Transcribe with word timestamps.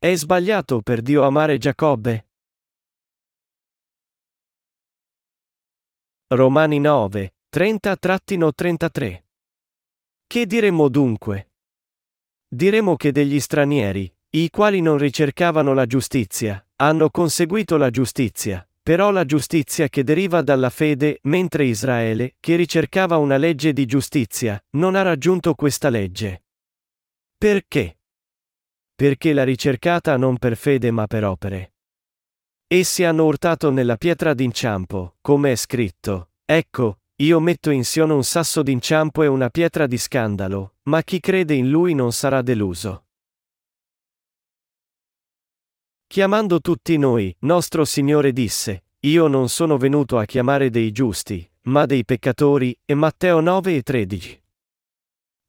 È 0.00 0.14
sbagliato 0.14 0.80
per 0.80 1.02
Dio 1.02 1.24
amare 1.24 1.58
Giacobbe? 1.58 2.28
Romani 6.28 6.78
9, 6.78 7.34
30-33 7.52 9.22
Che 10.24 10.46
diremmo 10.46 10.88
dunque? 10.88 11.50
Diremo 12.46 12.94
che 12.94 13.10
degli 13.10 13.40
stranieri, 13.40 14.08
i 14.36 14.48
quali 14.50 14.80
non 14.80 14.98
ricercavano 14.98 15.74
la 15.74 15.86
giustizia, 15.86 16.64
hanno 16.76 17.10
conseguito 17.10 17.76
la 17.76 17.90
giustizia, 17.90 18.64
però 18.80 19.10
la 19.10 19.24
giustizia 19.24 19.88
che 19.88 20.04
deriva 20.04 20.42
dalla 20.42 20.70
fede, 20.70 21.18
mentre 21.22 21.64
Israele, 21.64 22.36
che 22.38 22.54
ricercava 22.54 23.16
una 23.16 23.36
legge 23.36 23.72
di 23.72 23.84
giustizia, 23.84 24.64
non 24.76 24.94
ha 24.94 25.02
raggiunto 25.02 25.56
questa 25.56 25.88
legge. 25.88 26.44
Perché? 27.36 27.97
Perché 28.98 29.32
l'ha 29.32 29.44
ricercata 29.44 30.16
non 30.16 30.38
per 30.38 30.56
fede 30.56 30.90
ma 30.90 31.06
per 31.06 31.22
opere. 31.22 31.74
Essi 32.66 33.04
hanno 33.04 33.26
urtato 33.26 33.70
nella 33.70 33.96
pietra 33.96 34.34
d'inciampo, 34.34 35.18
come 35.20 35.52
è 35.52 35.54
scritto, 35.54 36.30
ecco, 36.44 36.98
io 37.22 37.38
metto 37.38 37.70
in 37.70 37.84
Sion 37.84 38.10
un 38.10 38.24
sasso 38.24 38.60
d'inciampo 38.60 39.22
e 39.22 39.28
una 39.28 39.50
pietra 39.50 39.86
di 39.86 39.96
scandalo, 39.96 40.74
ma 40.88 41.00
chi 41.02 41.20
crede 41.20 41.54
in 41.54 41.70
lui 41.70 41.94
non 41.94 42.10
sarà 42.10 42.42
deluso. 42.42 43.04
Chiamando 46.08 46.60
tutti 46.60 46.96
noi, 46.96 47.32
nostro 47.42 47.84
Signore 47.84 48.32
disse, 48.32 48.86
Io 49.02 49.28
non 49.28 49.48
sono 49.48 49.76
venuto 49.76 50.18
a 50.18 50.24
chiamare 50.24 50.70
dei 50.70 50.90
giusti, 50.90 51.48
ma 51.66 51.86
dei 51.86 52.04
peccatori, 52.04 52.76
e 52.84 52.94
Matteo 52.94 53.38
9 53.38 53.76
e 53.76 53.82
13. 53.82 54.42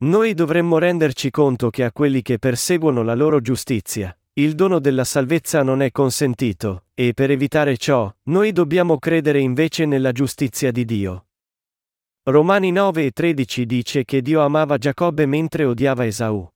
Noi 0.01 0.33
dovremmo 0.33 0.77
renderci 0.77 1.29
conto 1.29 1.69
che 1.69 1.83
a 1.83 1.91
quelli 1.91 2.21
che 2.21 2.39
perseguono 2.39 3.03
la 3.03 3.15
loro 3.15 3.41
giustizia, 3.41 4.17
il 4.33 4.55
dono 4.55 4.79
della 4.79 5.03
salvezza 5.03 5.61
non 5.61 5.81
è 5.81 5.91
consentito, 5.91 6.85
e 6.93 7.13
per 7.13 7.31
evitare 7.31 7.75
ciò, 7.75 8.09
noi 8.23 8.53
dobbiamo 8.53 8.97
credere 8.97 9.41
invece 9.41 9.85
nella 9.85 10.13
giustizia 10.13 10.71
di 10.71 10.85
Dio. 10.85 11.25
Romani 12.23 12.71
9 12.71 13.07
e 13.07 13.11
13 13.11 13.65
dice 13.65 14.05
che 14.05 14.21
Dio 14.21 14.39
amava 14.39 14.77
Giacobbe 14.77 15.25
mentre 15.25 15.65
odiava 15.65 16.05
Esaù. 16.05 16.47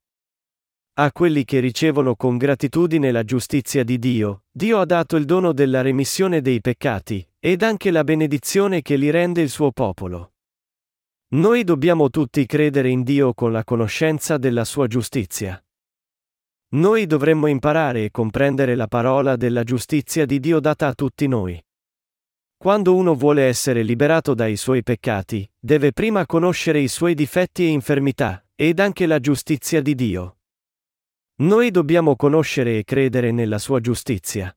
A 0.96 1.12
quelli 1.12 1.44
che 1.44 1.60
ricevono 1.60 2.16
con 2.16 2.38
gratitudine 2.38 3.12
la 3.12 3.24
giustizia 3.24 3.84
di 3.84 4.00
Dio, 4.00 4.44
Dio 4.52 4.80
ha 4.80 4.86
dato 4.86 5.18
il 5.18 5.26
dono 5.26 5.52
della 5.52 5.82
remissione 5.82 6.40
dei 6.40 6.62
peccati, 6.62 7.28
ed 7.40 7.62
anche 7.62 7.92
la 7.92 8.06
benedizione 8.06 8.82
che 8.82 8.96
li 8.96 9.10
rende 9.10 9.42
il 9.42 9.50
suo 9.50 9.72
popolo. 9.72 10.33
Noi 11.34 11.64
dobbiamo 11.64 12.12
tutti 12.12 12.46
credere 12.46 12.90
in 12.90 13.02
Dio 13.02 13.34
con 13.34 13.52
la 13.52 13.64
conoscenza 13.64 14.38
della 14.38 14.64
sua 14.64 14.86
giustizia. 14.86 15.60
Noi 16.74 17.08
dovremmo 17.08 17.48
imparare 17.48 18.06
e 18.06 18.12
comprendere 18.12 18.76
la 18.76 18.86
parola 18.86 19.36
della 19.36 19.64
giustizia 19.64 20.28
di 20.28 20.40
Dio 20.40 20.60
data 20.60 20.86
a 20.86 20.94
tutti 20.94 21.26
noi. 21.26 21.60
Quando 22.56 22.94
uno 22.94 23.16
vuole 23.16 23.46
essere 23.46 23.82
liberato 23.82 24.36
dai 24.36 24.56
suoi 24.56 24.84
peccati, 24.84 25.50
deve 25.60 25.92
prima 25.92 26.28
conoscere 26.28 26.80
i 26.80 26.88
suoi 26.88 27.16
difetti 27.16 27.64
e 27.64 27.70
infermità, 27.70 28.46
ed 28.54 28.80
anche 28.80 29.08
la 29.08 29.20
giustizia 29.20 29.82
di 29.82 29.96
Dio. 29.96 30.38
Noi 31.38 31.72
dobbiamo 31.72 32.16
conoscere 32.16 32.78
e 32.78 32.84
credere 32.84 33.32
nella 33.32 33.58
sua 33.58 33.80
giustizia. 33.80 34.56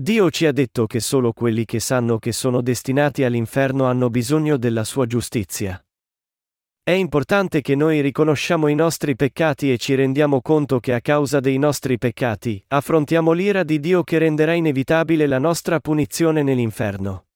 Dio 0.00 0.30
ci 0.30 0.46
ha 0.46 0.52
detto 0.52 0.86
che 0.86 0.98
solo 0.98 1.34
quelli 1.34 1.66
che 1.66 1.78
sanno 1.78 2.18
che 2.18 2.32
sono 2.32 2.62
destinati 2.62 3.22
all'inferno 3.22 3.84
hanno 3.84 4.08
bisogno 4.08 4.56
della 4.56 4.82
sua 4.82 5.04
giustizia. 5.04 5.78
È 6.82 6.92
importante 6.92 7.60
che 7.60 7.74
noi 7.74 8.00
riconosciamo 8.00 8.68
i 8.68 8.74
nostri 8.74 9.14
peccati 9.14 9.70
e 9.70 9.76
ci 9.76 9.94
rendiamo 9.94 10.40
conto 10.40 10.80
che 10.80 10.94
a 10.94 11.02
causa 11.02 11.38
dei 11.38 11.58
nostri 11.58 11.98
peccati, 11.98 12.64
affrontiamo 12.68 13.32
l'ira 13.32 13.62
di 13.62 13.78
Dio 13.78 14.02
che 14.02 14.16
renderà 14.16 14.54
inevitabile 14.54 15.26
la 15.26 15.38
nostra 15.38 15.80
punizione 15.80 16.42
nell'inferno. 16.42 17.26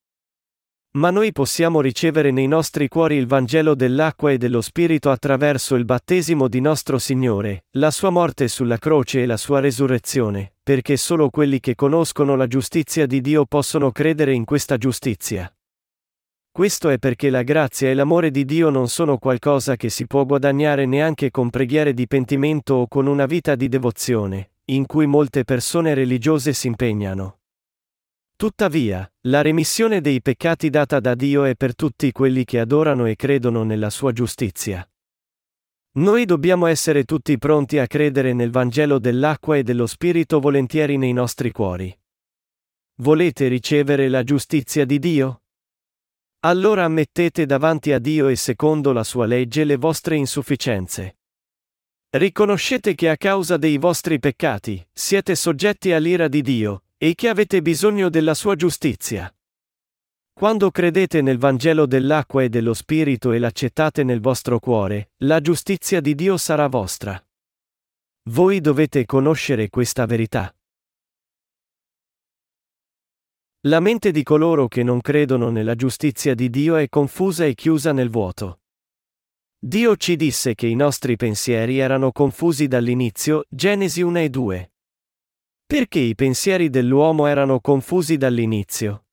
Ma 0.96 1.10
noi 1.10 1.32
possiamo 1.32 1.80
ricevere 1.80 2.30
nei 2.30 2.46
nostri 2.46 2.86
cuori 2.86 3.16
il 3.16 3.26
Vangelo 3.26 3.74
dell'acqua 3.74 4.30
e 4.30 4.38
dello 4.38 4.60
Spirito 4.60 5.10
attraverso 5.10 5.74
il 5.74 5.84
battesimo 5.84 6.46
di 6.46 6.60
nostro 6.60 6.98
Signore, 6.98 7.64
la 7.72 7.90
sua 7.90 8.10
morte 8.10 8.46
sulla 8.46 8.78
croce 8.78 9.22
e 9.22 9.26
la 9.26 9.36
sua 9.36 9.58
resurrezione, 9.58 10.54
perché 10.62 10.96
solo 10.96 11.30
quelli 11.30 11.58
che 11.58 11.74
conoscono 11.74 12.36
la 12.36 12.46
giustizia 12.46 13.06
di 13.06 13.20
Dio 13.20 13.44
possono 13.44 13.90
credere 13.90 14.34
in 14.34 14.44
questa 14.44 14.76
giustizia. 14.76 15.52
Questo 16.52 16.88
è 16.88 16.98
perché 17.00 17.28
la 17.28 17.42
grazia 17.42 17.90
e 17.90 17.94
l'amore 17.94 18.30
di 18.30 18.44
Dio 18.44 18.70
non 18.70 18.88
sono 18.88 19.18
qualcosa 19.18 19.74
che 19.74 19.90
si 19.90 20.06
può 20.06 20.24
guadagnare 20.24 20.86
neanche 20.86 21.32
con 21.32 21.50
preghiere 21.50 21.92
di 21.92 22.06
pentimento 22.06 22.74
o 22.74 22.86
con 22.86 23.08
una 23.08 23.26
vita 23.26 23.56
di 23.56 23.68
devozione, 23.68 24.52
in 24.66 24.86
cui 24.86 25.06
molte 25.06 25.42
persone 25.42 25.92
religiose 25.92 26.52
si 26.52 26.68
impegnano. 26.68 27.38
Tuttavia, 28.36 29.08
la 29.22 29.42
remissione 29.42 30.00
dei 30.00 30.20
peccati 30.20 30.68
data 30.68 30.98
da 30.98 31.14
Dio 31.14 31.44
è 31.44 31.54
per 31.54 31.76
tutti 31.76 32.10
quelli 32.10 32.44
che 32.44 32.58
adorano 32.58 33.06
e 33.06 33.14
credono 33.14 33.62
nella 33.62 33.90
sua 33.90 34.12
giustizia. 34.12 34.86
Noi 35.96 36.24
dobbiamo 36.24 36.66
essere 36.66 37.04
tutti 37.04 37.38
pronti 37.38 37.78
a 37.78 37.86
credere 37.86 38.32
nel 38.32 38.50
Vangelo 38.50 38.98
dell'acqua 38.98 39.56
e 39.56 39.62
dello 39.62 39.86
Spirito 39.86 40.40
volentieri 40.40 40.96
nei 40.96 41.12
nostri 41.12 41.52
cuori. 41.52 41.96
Volete 42.96 43.46
ricevere 43.46 44.08
la 44.08 44.24
giustizia 44.24 44.84
di 44.84 44.98
Dio? 44.98 45.42
Allora 46.40 46.84
ammettete 46.84 47.46
davanti 47.46 47.92
a 47.92 48.00
Dio 48.00 48.26
e 48.26 48.34
secondo 48.34 48.92
la 48.92 49.04
sua 49.04 49.26
legge 49.26 49.62
le 49.62 49.76
vostre 49.76 50.16
insufficienze. 50.16 51.18
Riconoscete 52.10 52.96
che 52.96 53.08
a 53.08 53.16
causa 53.16 53.56
dei 53.56 53.78
vostri 53.78 54.18
peccati 54.18 54.84
siete 54.92 55.36
soggetti 55.36 55.92
all'ira 55.92 56.26
di 56.26 56.42
Dio, 56.42 56.82
e 57.04 57.14
che 57.14 57.28
avete 57.28 57.60
bisogno 57.60 58.08
della 58.08 58.32
sua 58.32 58.54
giustizia. 58.54 59.30
Quando 60.32 60.70
credete 60.70 61.20
nel 61.20 61.36
Vangelo 61.36 61.84
dell'acqua 61.84 62.42
e 62.42 62.48
dello 62.48 62.72
Spirito 62.72 63.32
e 63.32 63.38
l'accettate 63.38 64.04
nel 64.04 64.22
vostro 64.22 64.58
cuore, 64.58 65.10
la 65.18 65.42
giustizia 65.42 66.00
di 66.00 66.14
Dio 66.14 66.38
sarà 66.38 66.66
vostra. 66.66 67.22
Voi 68.30 68.62
dovete 68.62 69.04
conoscere 69.04 69.68
questa 69.68 70.06
verità. 70.06 70.56
La 73.66 73.80
mente 73.80 74.10
di 74.10 74.22
coloro 74.22 74.66
che 74.66 74.82
non 74.82 75.02
credono 75.02 75.50
nella 75.50 75.74
giustizia 75.74 76.34
di 76.34 76.48
Dio 76.48 76.76
è 76.76 76.88
confusa 76.88 77.44
e 77.44 77.52
chiusa 77.54 77.92
nel 77.92 78.08
vuoto. 78.08 78.60
Dio 79.58 79.94
ci 79.96 80.16
disse 80.16 80.54
che 80.54 80.68
i 80.68 80.74
nostri 80.74 81.16
pensieri 81.16 81.80
erano 81.80 82.12
confusi 82.12 82.66
dall'inizio, 82.66 83.44
Genesi 83.50 84.00
1 84.00 84.20
e 84.20 84.30
2. 84.30 84.73
Perché 85.74 85.98
i 85.98 86.14
pensieri 86.14 86.70
dell'uomo 86.70 87.26
erano 87.26 87.58
confusi 87.58 88.16
dall'inizio? 88.16 89.06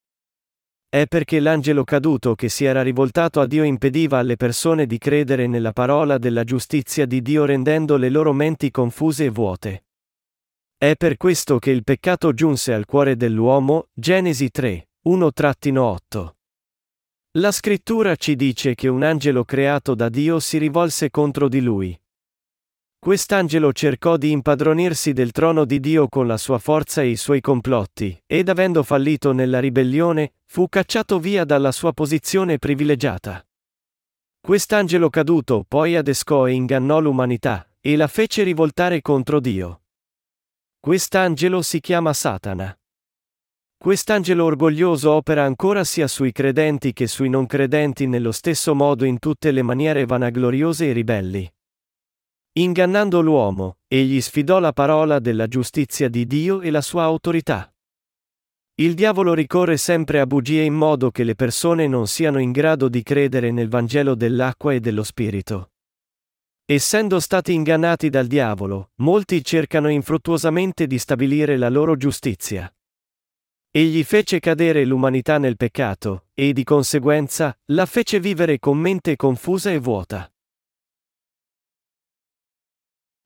È 0.87 1.07
perché 1.07 1.39
l'angelo 1.39 1.83
caduto 1.83 2.35
che 2.35 2.49
si 2.49 2.65
era 2.65 2.83
rivoltato 2.83 3.39
a 3.39 3.47
Dio 3.47 3.63
impediva 3.63 4.19
alle 4.19 4.35
persone 4.35 4.85
di 4.85 4.99
credere 4.99 5.47
nella 5.47 5.73
parola 5.73 6.19
della 6.19 6.43
giustizia 6.43 7.07
di 7.07 7.23
Dio 7.23 7.45
rendendo 7.45 7.97
le 7.97 8.09
loro 8.09 8.31
menti 8.31 8.69
confuse 8.69 9.25
e 9.25 9.29
vuote. 9.31 9.85
È 10.77 10.93
per 10.95 11.17
questo 11.17 11.57
che 11.57 11.71
il 11.71 11.83
peccato 11.83 12.31
giunse 12.31 12.75
al 12.75 12.85
cuore 12.85 13.15
dell'uomo, 13.15 13.87
Genesi 13.91 14.51
3, 14.51 14.87
1-8. 15.07 16.29
La 17.39 17.51
scrittura 17.51 18.15
ci 18.15 18.35
dice 18.35 18.75
che 18.75 18.87
un 18.87 19.01
angelo 19.01 19.45
creato 19.45 19.95
da 19.95 20.09
Dio 20.09 20.39
si 20.39 20.59
rivolse 20.59 21.09
contro 21.09 21.49
di 21.49 21.61
lui. 21.61 21.99
Quest'angelo 23.03 23.73
cercò 23.73 24.15
di 24.15 24.29
impadronirsi 24.29 25.11
del 25.11 25.31
trono 25.31 25.65
di 25.65 25.79
Dio 25.79 26.07
con 26.07 26.27
la 26.27 26.37
sua 26.37 26.59
forza 26.59 27.01
e 27.01 27.07
i 27.07 27.15
suoi 27.15 27.41
complotti, 27.41 28.15
ed 28.27 28.47
avendo 28.47 28.83
fallito 28.83 29.31
nella 29.31 29.59
ribellione, 29.59 30.33
fu 30.45 30.69
cacciato 30.69 31.17
via 31.17 31.43
dalla 31.43 31.71
sua 31.71 31.93
posizione 31.93 32.59
privilegiata. 32.59 33.43
Quest'angelo 34.39 35.09
caduto 35.09 35.65
poi 35.67 35.95
adescò 35.95 36.47
e 36.47 36.51
ingannò 36.51 36.99
l'umanità, 36.99 37.67
e 37.81 37.95
la 37.95 38.05
fece 38.05 38.43
rivoltare 38.43 39.01
contro 39.01 39.39
Dio. 39.39 39.81
Quest'angelo 40.79 41.63
si 41.63 41.79
chiama 41.79 42.13
Satana. 42.13 42.79
Quest'angelo 43.79 44.45
orgoglioso 44.45 45.11
opera 45.11 45.43
ancora 45.43 45.83
sia 45.83 46.07
sui 46.07 46.31
credenti 46.31 46.93
che 46.93 47.07
sui 47.07 47.29
non 47.29 47.47
credenti 47.47 48.05
nello 48.05 48.31
stesso 48.31 48.75
modo 48.75 49.05
in 49.05 49.17
tutte 49.17 49.49
le 49.49 49.63
maniere 49.63 50.05
vanagloriose 50.05 50.89
e 50.89 50.91
ribelli. 50.91 51.51
Ingannando 52.53 53.21
l'uomo, 53.21 53.77
egli 53.87 54.19
sfidò 54.19 54.59
la 54.59 54.73
parola 54.73 55.19
della 55.19 55.47
giustizia 55.47 56.09
di 56.09 56.27
Dio 56.27 56.59
e 56.59 56.69
la 56.69 56.81
sua 56.81 57.03
autorità. 57.03 57.73
Il 58.75 58.93
diavolo 58.93 59.33
ricorre 59.33 59.77
sempre 59.77 60.19
a 60.19 60.25
bugie 60.25 60.63
in 60.63 60.73
modo 60.73 61.11
che 61.11 61.23
le 61.23 61.35
persone 61.35 61.87
non 61.87 62.07
siano 62.07 62.39
in 62.39 62.51
grado 62.51 62.89
di 62.89 63.03
credere 63.03 63.51
nel 63.51 63.69
Vangelo 63.69 64.15
dell'acqua 64.15 64.73
e 64.73 64.81
dello 64.81 65.03
Spirito. 65.03 65.71
Essendo 66.65 67.21
stati 67.21 67.53
ingannati 67.53 68.09
dal 68.09 68.27
diavolo, 68.27 68.91
molti 68.95 69.41
cercano 69.45 69.87
infruttuosamente 69.87 70.87
di 70.87 70.97
stabilire 70.97 71.55
la 71.55 71.69
loro 71.69 71.95
giustizia. 71.95 72.69
Egli 73.71 74.03
fece 74.03 74.41
cadere 74.41 74.83
l'umanità 74.83 75.37
nel 75.37 75.55
peccato, 75.55 76.25
e 76.33 76.51
di 76.51 76.65
conseguenza, 76.65 77.57
la 77.67 77.85
fece 77.85 78.19
vivere 78.19 78.59
con 78.59 78.77
mente 78.77 79.15
confusa 79.15 79.71
e 79.71 79.77
vuota. 79.77 80.29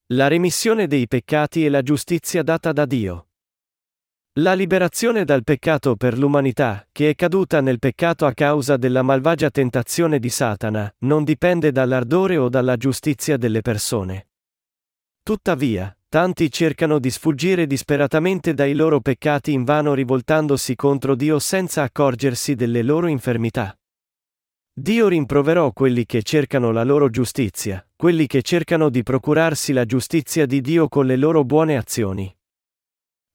La 0.10 0.28
remissione 0.28 0.86
dei 0.86 1.08
peccati 1.08 1.66
e 1.66 1.70
la 1.70 1.82
giustizia 1.82 2.44
data 2.44 2.72
da 2.72 2.86
Dio. 2.86 3.30
La 4.34 4.54
liberazione 4.54 5.26
dal 5.26 5.44
peccato 5.44 5.96
per 5.96 6.16
l'umanità, 6.16 6.88
che 6.92 7.10
è 7.10 7.16
caduta 7.16 7.60
nel 7.60 7.80
peccato 7.80 8.28
a 8.28 8.34
causa 8.34 8.78
della 8.78 9.02
malvagia 9.02 9.50
tentazione 9.50 10.20
di 10.20 10.30
Satana, 10.30 10.94
non 11.00 11.24
dipende 11.24 11.72
dall'ardore 11.72 12.38
o 12.38 12.50
dalla 12.50 12.78
giustizia 12.78 13.36
delle 13.38 13.62
persone. 13.62 14.28
Tuttavia, 15.24 15.98
tanti 16.08 16.52
cercano 16.52 17.00
di 17.00 17.10
sfuggire 17.10 17.66
disperatamente 17.66 18.54
dai 18.54 18.76
loro 18.76 19.02
peccati 19.02 19.54
invano 19.54 19.96
rivoltandosi 19.96 20.76
contro 20.76 21.16
Dio 21.16 21.40
senza 21.40 21.82
accorgersi 21.82 22.54
delle 22.54 22.84
loro 22.84 23.08
infermità. 23.08 23.76
Dio 24.72 25.08
rimproverò 25.08 25.72
quelli 25.72 26.06
che 26.06 26.22
cercano 26.22 26.72
la 26.72 26.84
loro 26.84 27.10
giustizia, 27.10 27.85
quelli 27.98 28.28
che 28.28 28.42
cercano 28.42 28.90
di 28.90 29.04
procurarsi 29.04 29.72
la 29.72 29.86
giustizia 29.86 30.46
di 30.46 30.60
Dio 30.60 30.90
con 30.90 31.06
le 31.06 31.16
loro 31.16 31.46
buone 31.46 31.78
azioni. 31.78 32.34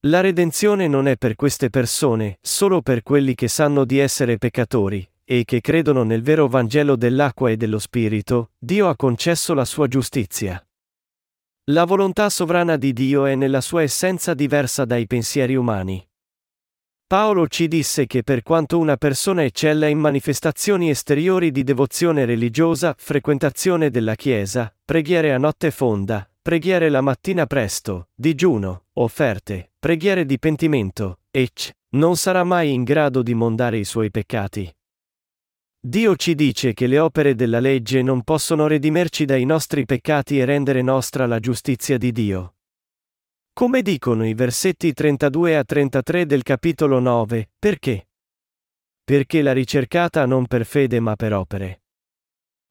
La 0.05 0.21
redenzione 0.21 0.87
non 0.87 1.09
è 1.09 1.17
per 1.17 1.35
queste 1.35 1.71
persone, 1.71 2.39
solo 2.43 2.83
per 2.83 3.03
quelli 3.03 3.35
che 3.35 3.49
sanno 3.49 3.85
di 3.85 3.99
essere 3.99 4.37
peccatori, 4.37 5.07
e 5.25 5.45
che 5.45 5.61
credono 5.61 6.03
nel 6.03 6.23
vero 6.23 6.49
Vangelo 6.49 6.97
dell'acqua 6.97 7.51
e 7.51 7.57
dello 7.57 7.79
Spirito, 7.79 8.51
Dio 8.59 8.89
ha 8.89 8.97
concesso 8.97 9.55
la 9.55 9.65
sua 9.65 9.89
giustizia. 9.89 10.63
La 11.71 11.85
volontà 11.85 12.29
sovrana 12.29 12.77
di 12.77 12.93
Dio 12.93 13.27
è 13.27 13.35
nella 13.35 13.61
sua 13.61 13.83
essenza 13.83 14.35
diversa 14.35 14.85
dai 14.85 15.07
pensieri 15.07 15.55
umani. 15.55 16.10
Paolo 17.11 17.49
ci 17.49 17.67
disse 17.67 18.07
che 18.07 18.23
per 18.23 18.45
quanto 18.45 18.79
una 18.79 18.97
persona 18.97 19.43
eccella 19.43 19.89
in 19.89 19.99
manifestazioni 19.99 20.91
esteriori 20.91 21.51
di 21.51 21.65
devozione 21.65 22.25
religiosa, 22.25 22.95
frequentazione 22.97 23.91
della 23.91 24.15
Chiesa, 24.15 24.73
preghiere 24.85 25.33
a 25.33 25.37
notte 25.37 25.73
fonda, 25.73 26.31
preghiere 26.41 26.89
la 26.89 27.01
mattina 27.01 27.47
presto, 27.47 28.11
digiuno, 28.15 28.85
offerte, 28.93 29.73
preghiere 29.81 30.25
di 30.25 30.39
pentimento, 30.39 31.19
ecc., 31.33 31.73
non 31.97 32.15
sarà 32.15 32.45
mai 32.45 32.73
in 32.73 32.85
grado 32.85 33.23
di 33.23 33.35
mondare 33.35 33.79
i 33.79 33.85
suoi 33.85 34.13
peccati. 34.13 34.73
Dio 35.81 36.15
ci 36.15 36.37
dice 36.37 36.75
che 36.75 36.87
le 36.87 37.01
opere 37.01 37.35
della 37.35 37.59
legge 37.59 38.03
non 38.03 38.23
possono 38.23 38.69
redimerci 38.69 39.25
dai 39.25 39.45
nostri 39.45 39.85
peccati 39.85 40.39
e 40.39 40.45
rendere 40.45 40.81
nostra 40.81 41.27
la 41.27 41.41
giustizia 41.41 41.99
di 41.99 42.13
Dio. 42.13 42.55
Come 43.53 43.83
dicono 43.83 44.27
i 44.27 44.33
versetti 44.33 44.93
32 44.93 45.57
a 45.57 45.65
33 45.65 46.25
del 46.25 46.43
capitolo 46.43 46.99
9, 46.99 47.51
perché? 47.59 48.09
Perché 49.05 49.43
l'ha 49.43 49.53
ricercata 49.53 50.25
non 50.25 50.47
per 50.47 50.65
fede 50.65 51.01
ma 51.01 51.17
per 51.17 51.35
opere. 51.35 51.83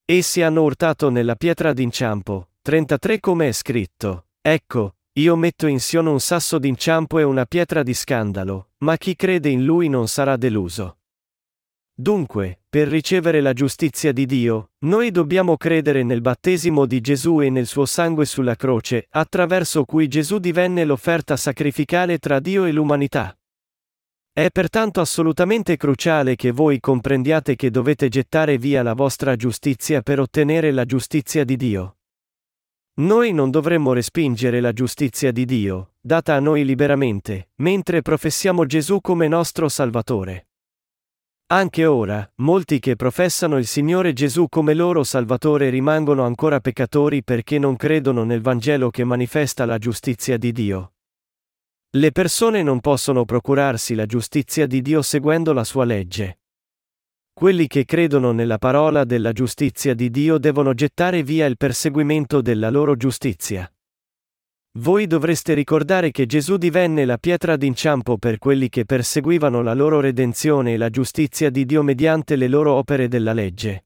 Essi 0.05 0.41
hanno 0.41 0.63
urtato 0.63 1.09
nella 1.09 1.35
pietra 1.35 1.73
d'inciampo, 1.73 2.49
33 2.61 3.19
come 3.19 3.49
è 3.49 3.51
scritto, 3.51 4.27
ecco, 4.41 4.95
io 5.19 5.35
metto 5.35 5.67
in 5.67 5.79
Sion 5.79 6.07
un 6.07 6.19
sasso 6.19 6.57
d'inciampo 6.57 7.19
e 7.19 7.23
una 7.23 7.45
pietra 7.45 7.83
di 7.83 7.93
scandalo, 7.93 8.71
ma 8.77 8.97
chi 8.97 9.15
crede 9.15 9.49
in 9.49 9.65
lui 9.65 9.89
non 9.89 10.07
sarà 10.07 10.37
deluso. 10.37 10.98
Dunque, 11.99 12.61
per 12.69 12.87
ricevere 12.87 13.41
la 13.41 13.51
giustizia 13.51 14.13
di 14.13 14.25
Dio, 14.25 14.69
noi 14.85 15.11
dobbiamo 15.11 15.57
credere 15.57 16.01
nel 16.01 16.21
battesimo 16.21 16.85
di 16.85 17.01
Gesù 17.01 17.41
e 17.41 17.49
nel 17.49 17.65
suo 17.65 17.85
sangue 17.85 18.23
sulla 18.23 18.55
croce, 18.55 19.07
attraverso 19.09 19.83
cui 19.83 20.07
Gesù 20.07 20.37
divenne 20.37 20.85
l'offerta 20.85 21.35
sacrificale 21.35 22.17
tra 22.17 22.39
Dio 22.39 22.63
e 22.63 22.71
l'umanità. 22.71 23.37
È 24.31 24.47
pertanto 24.49 25.01
assolutamente 25.01 25.75
cruciale 25.75 26.37
che 26.37 26.51
voi 26.51 26.79
comprendiate 26.79 27.57
che 27.57 27.69
dovete 27.69 28.07
gettare 28.07 28.57
via 28.57 28.81
la 28.81 28.93
vostra 28.93 29.35
giustizia 29.35 30.01
per 30.01 30.21
ottenere 30.21 30.71
la 30.71 30.85
giustizia 30.85 31.43
di 31.43 31.57
Dio. 31.57 31.97
Noi 32.99 33.33
non 33.33 33.51
dovremmo 33.51 33.91
respingere 33.91 34.61
la 34.61 34.71
giustizia 34.71 35.33
di 35.33 35.43
Dio, 35.43 35.95
data 35.99 36.33
a 36.33 36.39
noi 36.39 36.63
liberamente, 36.63 37.49
mentre 37.55 38.01
professiamo 38.01 38.65
Gesù 38.65 39.01
come 39.01 39.27
nostro 39.27 39.67
Salvatore. 39.67 40.48
Anche 41.51 41.87
ora, 41.87 42.31
molti 42.41 42.77
che 42.77 42.95
professano 42.95 43.57
il 43.57 43.65
Signore 43.65 44.13
Gesù 44.13 44.47
come 44.49 44.75
loro 44.75 45.03
Salvatore 45.03 45.71
rimangono 45.71 46.23
ancora 46.23 46.59
peccatori 46.59 47.23
perché 47.23 47.57
non 47.57 47.75
credono 47.75 48.23
nel 48.23 48.41
Vangelo 48.41 48.91
che 48.91 49.03
manifesta 49.03 49.65
la 49.65 49.79
giustizia 49.79 50.37
di 50.37 50.51
Dio. 50.51 50.93
Le 51.97 52.11
persone 52.11 52.61
non 52.61 52.79
possono 52.81 53.25
procurarsi 53.25 53.95
la 53.95 54.05
giustizia 54.05 54.67
di 54.67 54.83
Dio 54.83 55.01
seguendo 55.01 55.51
la 55.51 55.63
sua 55.63 55.85
legge. 55.85 56.41
Quelli 57.33 57.65
che 57.65 57.83
credono 57.83 58.31
nella 58.31 58.59
parola 58.59 59.03
della 59.03 59.31
giustizia 59.31 59.95
di 59.95 60.11
Dio 60.11 60.37
devono 60.37 60.75
gettare 60.75 61.23
via 61.23 61.47
il 61.47 61.57
perseguimento 61.57 62.41
della 62.41 62.69
loro 62.69 62.95
giustizia. 62.95 63.67
Voi 64.77 65.07
dovreste 65.07 65.55
ricordare 65.55 66.11
che 66.11 66.27
Gesù 66.27 66.57
divenne 66.57 67.03
la 67.03 67.17
pietra 67.17 67.57
d'inciampo 67.57 68.19
per 68.19 68.37
quelli 68.37 68.69
che 68.69 68.85
perseguivano 68.85 69.63
la 69.63 69.73
loro 69.73 69.99
redenzione 69.99 70.73
e 70.73 70.77
la 70.77 70.91
giustizia 70.91 71.49
di 71.49 71.65
Dio 71.65 71.81
mediante 71.81 72.35
le 72.35 72.47
loro 72.47 72.73
opere 72.73 73.07
della 73.07 73.33
legge. 73.33 73.85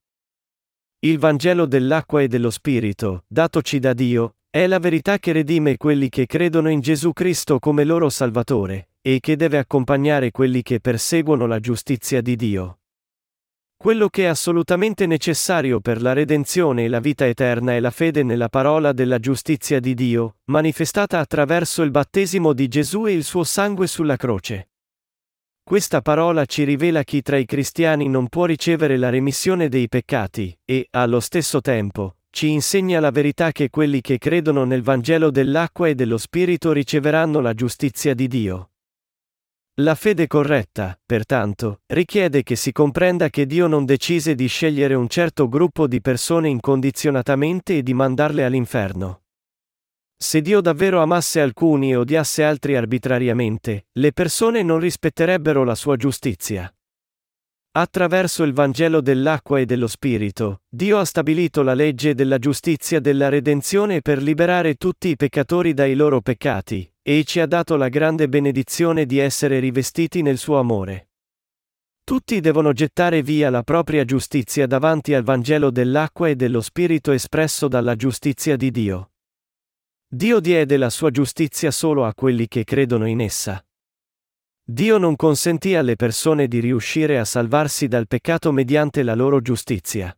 Il 0.99 1.19
Vangelo 1.19 1.65
dell'acqua 1.65 2.21
e 2.21 2.27
dello 2.27 2.49
Spirito, 2.49 3.23
datoci 3.27 3.79
da 3.79 3.93
Dio, 3.93 4.35
è 4.49 4.67
la 4.67 4.79
verità 4.79 5.19
che 5.19 5.31
redime 5.31 5.77
quelli 5.77 6.09
che 6.09 6.25
credono 6.25 6.69
in 6.69 6.81
Gesù 6.81 7.13
Cristo 7.13 7.59
come 7.59 7.85
loro 7.85 8.09
Salvatore, 8.09 8.89
e 9.01 9.19
che 9.21 9.37
deve 9.37 9.57
accompagnare 9.57 10.31
quelli 10.31 10.61
che 10.61 10.81
perseguono 10.81 11.45
la 11.45 11.59
giustizia 11.59 12.21
di 12.21 12.35
Dio. 12.35 12.82
Quello 13.83 14.07
che 14.07 14.23
è 14.23 14.27
assolutamente 14.27 15.05
necessario 15.05 15.81
per 15.81 16.01
la 16.01 16.13
redenzione 16.13 16.85
e 16.85 16.87
la 16.87 17.01
vita 17.01 17.27
eterna 17.27 17.73
è 17.73 17.81
la 17.81 17.91
fede 17.91 18.23
nella 18.23 18.47
parola 18.47 18.93
della 18.93 19.19
giustizia 19.19 19.81
di 19.81 19.93
Dio, 19.93 20.37
manifestata 20.45 21.19
attraverso 21.19 21.81
il 21.81 21.91
battesimo 21.91 22.53
di 22.53 22.69
Gesù 22.69 23.07
e 23.07 23.11
il 23.11 23.25
suo 23.25 23.43
sangue 23.43 23.87
sulla 23.87 24.15
croce. 24.15 24.69
Questa 25.61 26.01
parola 26.01 26.45
ci 26.45 26.63
rivela 26.63 27.03
chi 27.03 27.21
tra 27.21 27.35
i 27.35 27.43
cristiani 27.43 28.07
non 28.07 28.29
può 28.29 28.45
ricevere 28.45 28.95
la 28.95 29.09
remissione 29.09 29.67
dei 29.67 29.89
peccati, 29.89 30.57
e, 30.63 30.87
allo 30.91 31.19
stesso 31.19 31.59
tempo, 31.59 32.19
ci 32.29 32.51
insegna 32.51 33.01
la 33.01 33.11
verità 33.11 33.51
che 33.51 33.69
quelli 33.69 33.99
che 33.99 34.17
credono 34.17 34.63
nel 34.63 34.81
Vangelo 34.81 35.29
dell'acqua 35.29 35.89
e 35.89 35.95
dello 35.95 36.17
Spirito 36.17 36.71
riceveranno 36.71 37.41
la 37.41 37.53
giustizia 37.53 38.13
di 38.13 38.29
Dio. 38.29 38.69
La 39.77 39.95
fede 39.95 40.27
corretta, 40.27 40.95
pertanto, 41.03 41.81
richiede 41.87 42.43
che 42.43 42.55
si 42.55 42.71
comprenda 42.71 43.31
che 43.31 43.47
Dio 43.47 43.65
non 43.65 43.85
decise 43.85 44.35
di 44.35 44.45
scegliere 44.45 44.93
un 44.93 45.07
certo 45.07 45.49
gruppo 45.49 45.87
di 45.87 45.99
persone 45.99 46.47
incondizionatamente 46.47 47.77
e 47.77 47.81
di 47.81 47.95
mandarle 47.95 48.45
all'inferno. 48.45 49.23
Se 50.15 50.41
Dio 50.41 50.61
davvero 50.61 51.01
amasse 51.01 51.41
alcuni 51.41 51.89
e 51.89 51.95
odiasse 51.95 52.43
altri 52.43 52.75
arbitrariamente, 52.75 53.87
le 53.93 54.13
persone 54.13 54.61
non 54.61 54.77
rispetterebbero 54.77 55.63
la 55.63 55.73
sua 55.73 55.95
giustizia. 55.95 56.71
Attraverso 57.71 58.43
il 58.43 58.53
Vangelo 58.53 59.01
dell'acqua 59.01 59.59
e 59.59 59.65
dello 59.65 59.87
Spirito, 59.87 60.61
Dio 60.69 60.99
ha 60.99 61.05
stabilito 61.05 61.63
la 61.63 61.73
legge 61.73 62.13
della 62.13 62.37
giustizia 62.37 62.99
della 62.99 63.27
redenzione 63.27 64.01
per 64.01 64.21
liberare 64.21 64.75
tutti 64.75 65.07
i 65.07 65.15
peccatori 65.15 65.73
dai 65.73 65.95
loro 65.95 66.21
peccati, 66.21 66.92
e 67.05 67.25
ci 67.25 67.41
ha 67.41 67.45
dato 67.45 67.75
la 67.75 67.89
grande 67.89 68.29
benedizione 68.29 69.05
di 69.05 69.17
essere 69.17 69.59
rivestiti 69.59 70.21
nel 70.21 70.37
suo 70.37 70.57
amore. 70.57 71.09
Tutti 72.05 72.39
devono 72.39 72.71
gettare 72.71 73.21
via 73.21 73.49
la 73.49 73.61
propria 73.63 74.05
giustizia 74.05 74.67
davanti 74.67 75.13
al 75.13 75.23
Vangelo 75.23 75.69
dell'acqua 75.69 76.29
e 76.29 76.35
dello 76.35 76.61
Spirito 76.61 77.11
espresso 77.11 77.67
dalla 77.67 77.95
giustizia 77.95 78.55
di 78.55 78.71
Dio. 78.71 79.11
Dio 80.07 80.39
diede 80.39 80.77
la 80.77 80.89
sua 80.89 81.11
giustizia 81.11 81.71
solo 81.71 82.05
a 82.05 82.13
quelli 82.13 82.47
che 82.47 82.63
credono 82.63 83.05
in 83.05 83.19
essa. 83.19 83.65
Dio 84.65 84.97
non 84.97 85.17
consentì 85.17 85.75
alle 85.75 85.97
persone 85.97 86.47
di 86.47 86.59
riuscire 86.59 87.19
a 87.19 87.25
salvarsi 87.25 87.87
dal 87.87 88.07
peccato 88.07 88.53
mediante 88.53 89.03
la 89.03 89.13
loro 89.13 89.41
giustizia. 89.41 90.15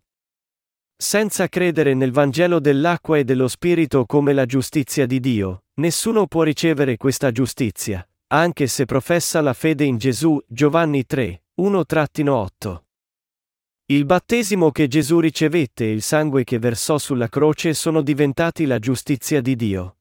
Senza 0.96 1.48
credere 1.48 1.94
nel 1.96 2.12
Vangelo 2.12 2.60
dell'acqua 2.60 3.18
e 3.18 3.24
dello 3.24 3.48
Spirito 3.48 4.06
come 4.06 4.34
la 4.34 4.46
giustizia 4.46 5.06
di 5.06 5.20
Dio, 5.20 5.65
nessuno 5.76 6.28
può 6.28 6.44
ricevere 6.44 6.98
questa 6.98 7.32
giustizia, 7.32 8.08
anche 8.28 8.68
se 8.68 8.86
professa 8.86 9.42
la 9.42 9.54
fede 9.54 9.84
in 9.84 9.98
Gesù. 9.98 10.40
Giovanni 10.48 11.06
3, 11.06 11.44
1-8. 11.62 12.82
Il 13.88 14.06
battesimo 14.06 14.72
che 14.72 14.88
Gesù 14.88 15.20
ricevette 15.20 15.86
e 15.86 15.92
il 15.92 16.02
sangue 16.02 16.44
che 16.44 16.58
versò 16.58 16.98
sulla 16.98 17.30
croce 17.30 17.76
sono 17.76 18.02
diventati 18.02 18.66
la 18.66 18.80
giustizia 18.80 19.42
di 19.42 19.56
Dio. 19.56 19.98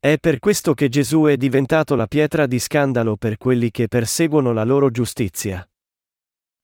È 0.00 0.18
per 0.18 0.40
questo 0.40 0.74
che 0.74 0.88
Gesù 0.88 1.24
è 1.24 1.36
diventato 1.36 1.94
la 1.94 2.06
pietra 2.06 2.46
di 2.46 2.58
scandalo 2.58 3.16
per 3.16 3.36
quelli 3.36 3.70
che 3.70 3.86
perseguono 3.86 4.52
la 4.52 4.64
loro 4.64 4.90
giustizia. 4.90 5.69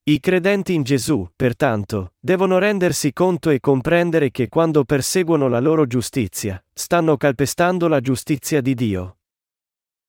I 0.09 0.21
credenti 0.21 0.73
in 0.73 0.85
Gesù, 0.85 1.29
pertanto, 1.35 2.13
devono 2.21 2.59
rendersi 2.59 3.13
conto 3.13 3.51
e 3.51 3.59
comprendere 3.59 4.31
che 4.31 4.49
quando 4.49 4.85
perseguono 4.85 5.49
la 5.49 5.59
loro 5.59 5.85
giustizia, 5.89 6.65
stanno 6.73 7.17
calpestando 7.17 7.89
la 7.89 7.99
giustizia 7.99 8.61
di 8.61 8.75
Dio. 8.75 9.19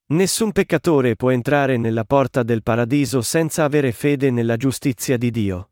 Nessun 0.10 0.52
peccatore 0.52 1.16
può 1.16 1.32
entrare 1.32 1.78
nella 1.78 2.04
porta 2.04 2.44
del 2.44 2.62
paradiso 2.62 3.24
senza 3.24 3.64
avere 3.64 3.92
fede 3.92 4.30
nella 4.30 4.56
giustizia 4.56 5.18
di 5.18 5.32
Dio. 5.32 5.72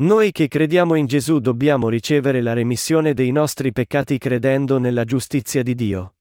Noi 0.00 0.30
che 0.30 0.46
crediamo 0.46 0.94
in 0.94 1.06
Gesù 1.06 1.38
dobbiamo 1.38 1.88
ricevere 1.88 2.42
la 2.42 2.52
remissione 2.52 3.14
dei 3.14 3.32
nostri 3.32 3.72
peccati 3.72 4.18
credendo 4.18 4.76
nella 4.76 5.04
giustizia 5.04 5.62
di 5.62 5.74
Dio. 5.74 6.16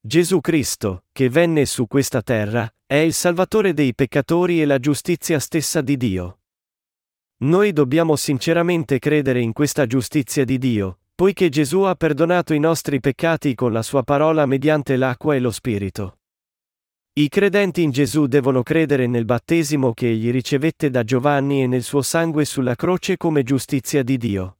Gesù 0.00 0.40
Cristo, 0.40 1.04
che 1.12 1.28
venne 1.28 1.66
su 1.66 1.86
questa 1.86 2.20
terra, 2.20 2.68
è 2.90 2.96
il 2.96 3.12
Salvatore 3.12 3.72
dei 3.72 3.94
peccatori 3.94 4.60
e 4.60 4.64
la 4.64 4.80
giustizia 4.80 5.38
stessa 5.38 5.80
di 5.80 5.96
Dio. 5.96 6.40
Noi 7.44 7.72
dobbiamo 7.72 8.16
sinceramente 8.16 8.98
credere 8.98 9.38
in 9.40 9.52
questa 9.52 9.86
giustizia 9.86 10.44
di 10.44 10.58
Dio, 10.58 10.98
poiché 11.14 11.50
Gesù 11.50 11.82
ha 11.82 11.94
perdonato 11.94 12.52
i 12.52 12.58
nostri 12.58 12.98
peccati 12.98 13.54
con 13.54 13.72
la 13.72 13.82
sua 13.82 14.02
parola 14.02 14.44
mediante 14.44 14.96
l'acqua 14.96 15.36
e 15.36 15.38
lo 15.38 15.52
Spirito. 15.52 16.18
I 17.12 17.28
credenti 17.28 17.82
in 17.82 17.92
Gesù 17.92 18.26
devono 18.26 18.64
credere 18.64 19.06
nel 19.06 19.24
battesimo 19.24 19.92
che 19.92 20.08
egli 20.08 20.32
ricevette 20.32 20.90
da 20.90 21.04
Giovanni 21.04 21.62
e 21.62 21.68
nel 21.68 21.84
suo 21.84 22.02
sangue 22.02 22.44
sulla 22.44 22.74
croce 22.74 23.16
come 23.16 23.44
giustizia 23.44 24.02
di 24.02 24.16
Dio. 24.16 24.58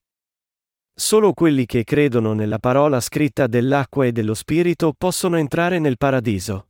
Solo 0.94 1.32
quelli 1.32 1.66
che 1.66 1.82
credono 1.82 2.32
nella 2.34 2.60
parola 2.60 3.00
scritta 3.00 3.48
dell'acqua 3.48 4.06
e 4.06 4.12
dello 4.12 4.34
Spirito 4.34 4.94
possono 4.96 5.36
entrare 5.36 5.80
nel 5.80 5.96
paradiso. 5.96 6.66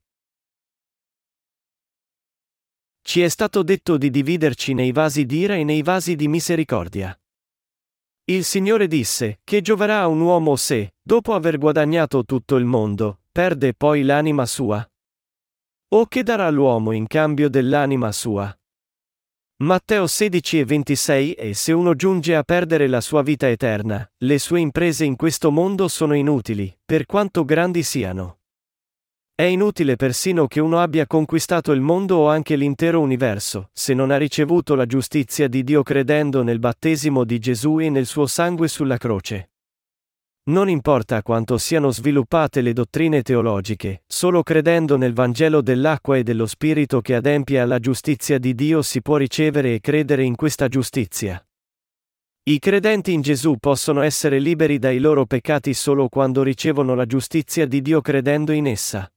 Ci 3.02 3.22
è 3.22 3.28
stato 3.28 3.62
detto 3.62 3.96
di 3.96 4.10
dividerci 4.10 4.74
nei 4.74 4.92
vasi 4.92 5.24
d'ira 5.26 5.56
e 5.56 5.64
nei 5.64 5.82
vasi 5.82 6.16
di 6.16 6.28
misericordia. 6.28 7.18
Il 8.24 8.44
Signore 8.44 8.86
disse, 8.86 9.40
che 9.42 9.60
gioverà 9.60 10.00
a 10.00 10.06
un 10.06 10.20
uomo 10.20 10.54
se, 10.54 10.94
dopo 11.02 11.34
aver 11.34 11.58
guadagnato 11.58 12.24
tutto 12.24 12.56
il 12.56 12.64
mondo, 12.64 13.22
perde 13.32 13.74
poi 13.74 14.02
l'anima 14.02 14.46
sua? 14.46 14.88
O 15.92 16.06
che 16.06 16.22
darà 16.22 16.48
l'uomo 16.50 16.92
in 16.92 17.08
cambio 17.08 17.48
dell'anima 17.48 18.12
sua? 18.12 18.54
Matteo 19.62 20.06
16 20.06 20.60
e 20.60 20.64
26 20.64 21.32
E 21.32 21.54
se 21.54 21.72
uno 21.72 21.94
giunge 21.94 22.34
a 22.36 22.44
perdere 22.44 22.86
la 22.86 23.00
sua 23.00 23.22
vita 23.22 23.48
eterna, 23.48 24.08
le 24.18 24.38
sue 24.38 24.60
imprese 24.60 25.04
in 25.04 25.16
questo 25.16 25.50
mondo 25.50 25.88
sono 25.88 26.14
inutili, 26.14 26.74
per 26.84 27.04
quanto 27.06 27.44
grandi 27.44 27.82
siano. 27.82 28.39
È 29.40 29.44
inutile 29.44 29.96
persino 29.96 30.46
che 30.46 30.60
uno 30.60 30.80
abbia 30.80 31.06
conquistato 31.06 31.72
il 31.72 31.80
mondo 31.80 32.16
o 32.18 32.28
anche 32.28 32.56
l'intero 32.56 33.00
universo, 33.00 33.70
se 33.72 33.94
non 33.94 34.10
ha 34.10 34.18
ricevuto 34.18 34.74
la 34.74 34.84
giustizia 34.84 35.48
di 35.48 35.64
Dio 35.64 35.82
credendo 35.82 36.42
nel 36.42 36.58
battesimo 36.58 37.24
di 37.24 37.38
Gesù 37.38 37.78
e 37.80 37.88
nel 37.88 38.04
suo 38.04 38.26
sangue 38.26 38.68
sulla 38.68 38.98
croce. 38.98 39.52
Non 40.50 40.68
importa 40.68 41.22
quanto 41.22 41.56
siano 41.56 41.90
sviluppate 41.90 42.60
le 42.60 42.74
dottrine 42.74 43.22
teologiche, 43.22 44.02
solo 44.06 44.42
credendo 44.42 44.98
nel 44.98 45.14
Vangelo 45.14 45.62
dell'acqua 45.62 46.18
e 46.18 46.22
dello 46.22 46.44
Spirito 46.44 47.00
che 47.00 47.14
adempie 47.14 47.60
alla 47.60 47.78
giustizia 47.78 48.36
di 48.36 48.54
Dio 48.54 48.82
si 48.82 49.00
può 49.00 49.16
ricevere 49.16 49.72
e 49.72 49.80
credere 49.80 50.22
in 50.22 50.36
questa 50.36 50.68
giustizia. 50.68 51.42
I 52.42 52.58
credenti 52.58 53.14
in 53.14 53.22
Gesù 53.22 53.56
possono 53.58 54.02
essere 54.02 54.38
liberi 54.38 54.78
dai 54.78 54.98
loro 54.98 55.24
peccati 55.24 55.72
solo 55.72 56.10
quando 56.10 56.42
ricevono 56.42 56.94
la 56.94 57.06
giustizia 57.06 57.64
di 57.64 57.80
Dio 57.80 58.02
credendo 58.02 58.52
in 58.52 58.66
essa. 58.66 59.10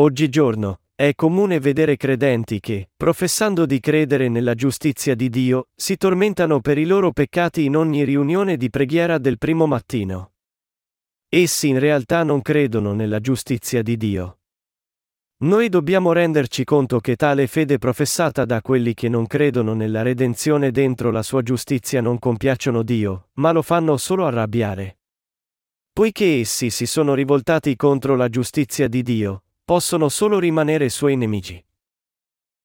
Oggigiorno, 0.00 0.82
è 0.94 1.12
comune 1.16 1.58
vedere 1.58 1.96
credenti 1.96 2.60
che, 2.60 2.90
professando 2.96 3.66
di 3.66 3.80
credere 3.80 4.28
nella 4.28 4.54
giustizia 4.54 5.16
di 5.16 5.28
Dio, 5.28 5.70
si 5.74 5.96
tormentano 5.96 6.60
per 6.60 6.78
i 6.78 6.84
loro 6.84 7.10
peccati 7.10 7.64
in 7.64 7.74
ogni 7.74 8.04
riunione 8.04 8.56
di 8.56 8.70
preghiera 8.70 9.18
del 9.18 9.38
primo 9.38 9.66
mattino. 9.66 10.34
Essi 11.28 11.66
in 11.66 11.80
realtà 11.80 12.22
non 12.22 12.42
credono 12.42 12.92
nella 12.92 13.18
giustizia 13.18 13.82
di 13.82 13.96
Dio. 13.96 14.38
Noi 15.38 15.68
dobbiamo 15.68 16.12
renderci 16.12 16.62
conto 16.62 17.00
che 17.00 17.16
tale 17.16 17.48
fede 17.48 17.78
professata 17.78 18.44
da 18.44 18.60
quelli 18.60 18.94
che 18.94 19.08
non 19.08 19.26
credono 19.26 19.74
nella 19.74 20.02
redenzione 20.02 20.70
dentro 20.70 21.10
la 21.10 21.24
sua 21.24 21.42
giustizia 21.42 22.00
non 22.00 22.20
compiacciono 22.20 22.84
Dio, 22.84 23.30
ma 23.34 23.50
lo 23.50 23.62
fanno 23.62 23.96
solo 23.96 24.26
arrabbiare. 24.26 24.98
Poiché 25.92 26.38
essi 26.38 26.70
si 26.70 26.86
sono 26.86 27.14
rivoltati 27.14 27.74
contro 27.74 28.14
la 28.14 28.28
giustizia 28.28 28.86
di 28.86 29.02
Dio, 29.02 29.42
possono 29.68 30.08
solo 30.08 30.38
rimanere 30.38 30.88
suoi 30.88 31.14
nemici. 31.14 31.62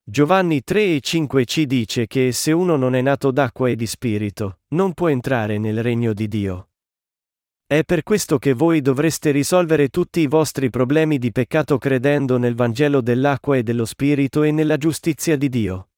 Giovanni 0.06 0.64
3 0.64 0.96
e 0.96 1.00
5 1.02 1.44
ci 1.44 1.66
dice 1.66 2.08
che 2.08 2.32
se 2.32 2.54
uno 2.54 2.78
non 2.78 2.96
è 2.96 3.02
nato 3.02 3.30
d'acqua 3.30 3.68
e 3.68 3.76
di 3.76 3.86
spirito, 3.86 4.60
non 4.70 4.94
può 4.94 5.10
entrare 5.10 5.58
nel 5.58 5.84
regno 5.84 6.14
di 6.14 6.30
Dio. 6.30 6.70
È 7.66 7.84
per 7.84 8.04
questo 8.04 8.38
che 8.38 8.54
voi 8.54 8.80
dovreste 8.80 9.32
risolvere 9.32 9.90
tutti 9.90 10.22
i 10.22 10.28
vostri 10.28 10.70
problemi 10.70 11.18
di 11.18 11.34
peccato 11.34 11.78
credendo 11.78 12.38
nel 12.38 12.56
Vangelo 12.56 13.02
dell'acqua 13.02 13.58
e 13.58 13.64
dello 13.64 13.84
Spirito 13.84 14.44
e 14.44 14.52
nella 14.52 14.78
giustizia 14.78 15.36
di 15.36 15.50
Dio. 15.50 15.90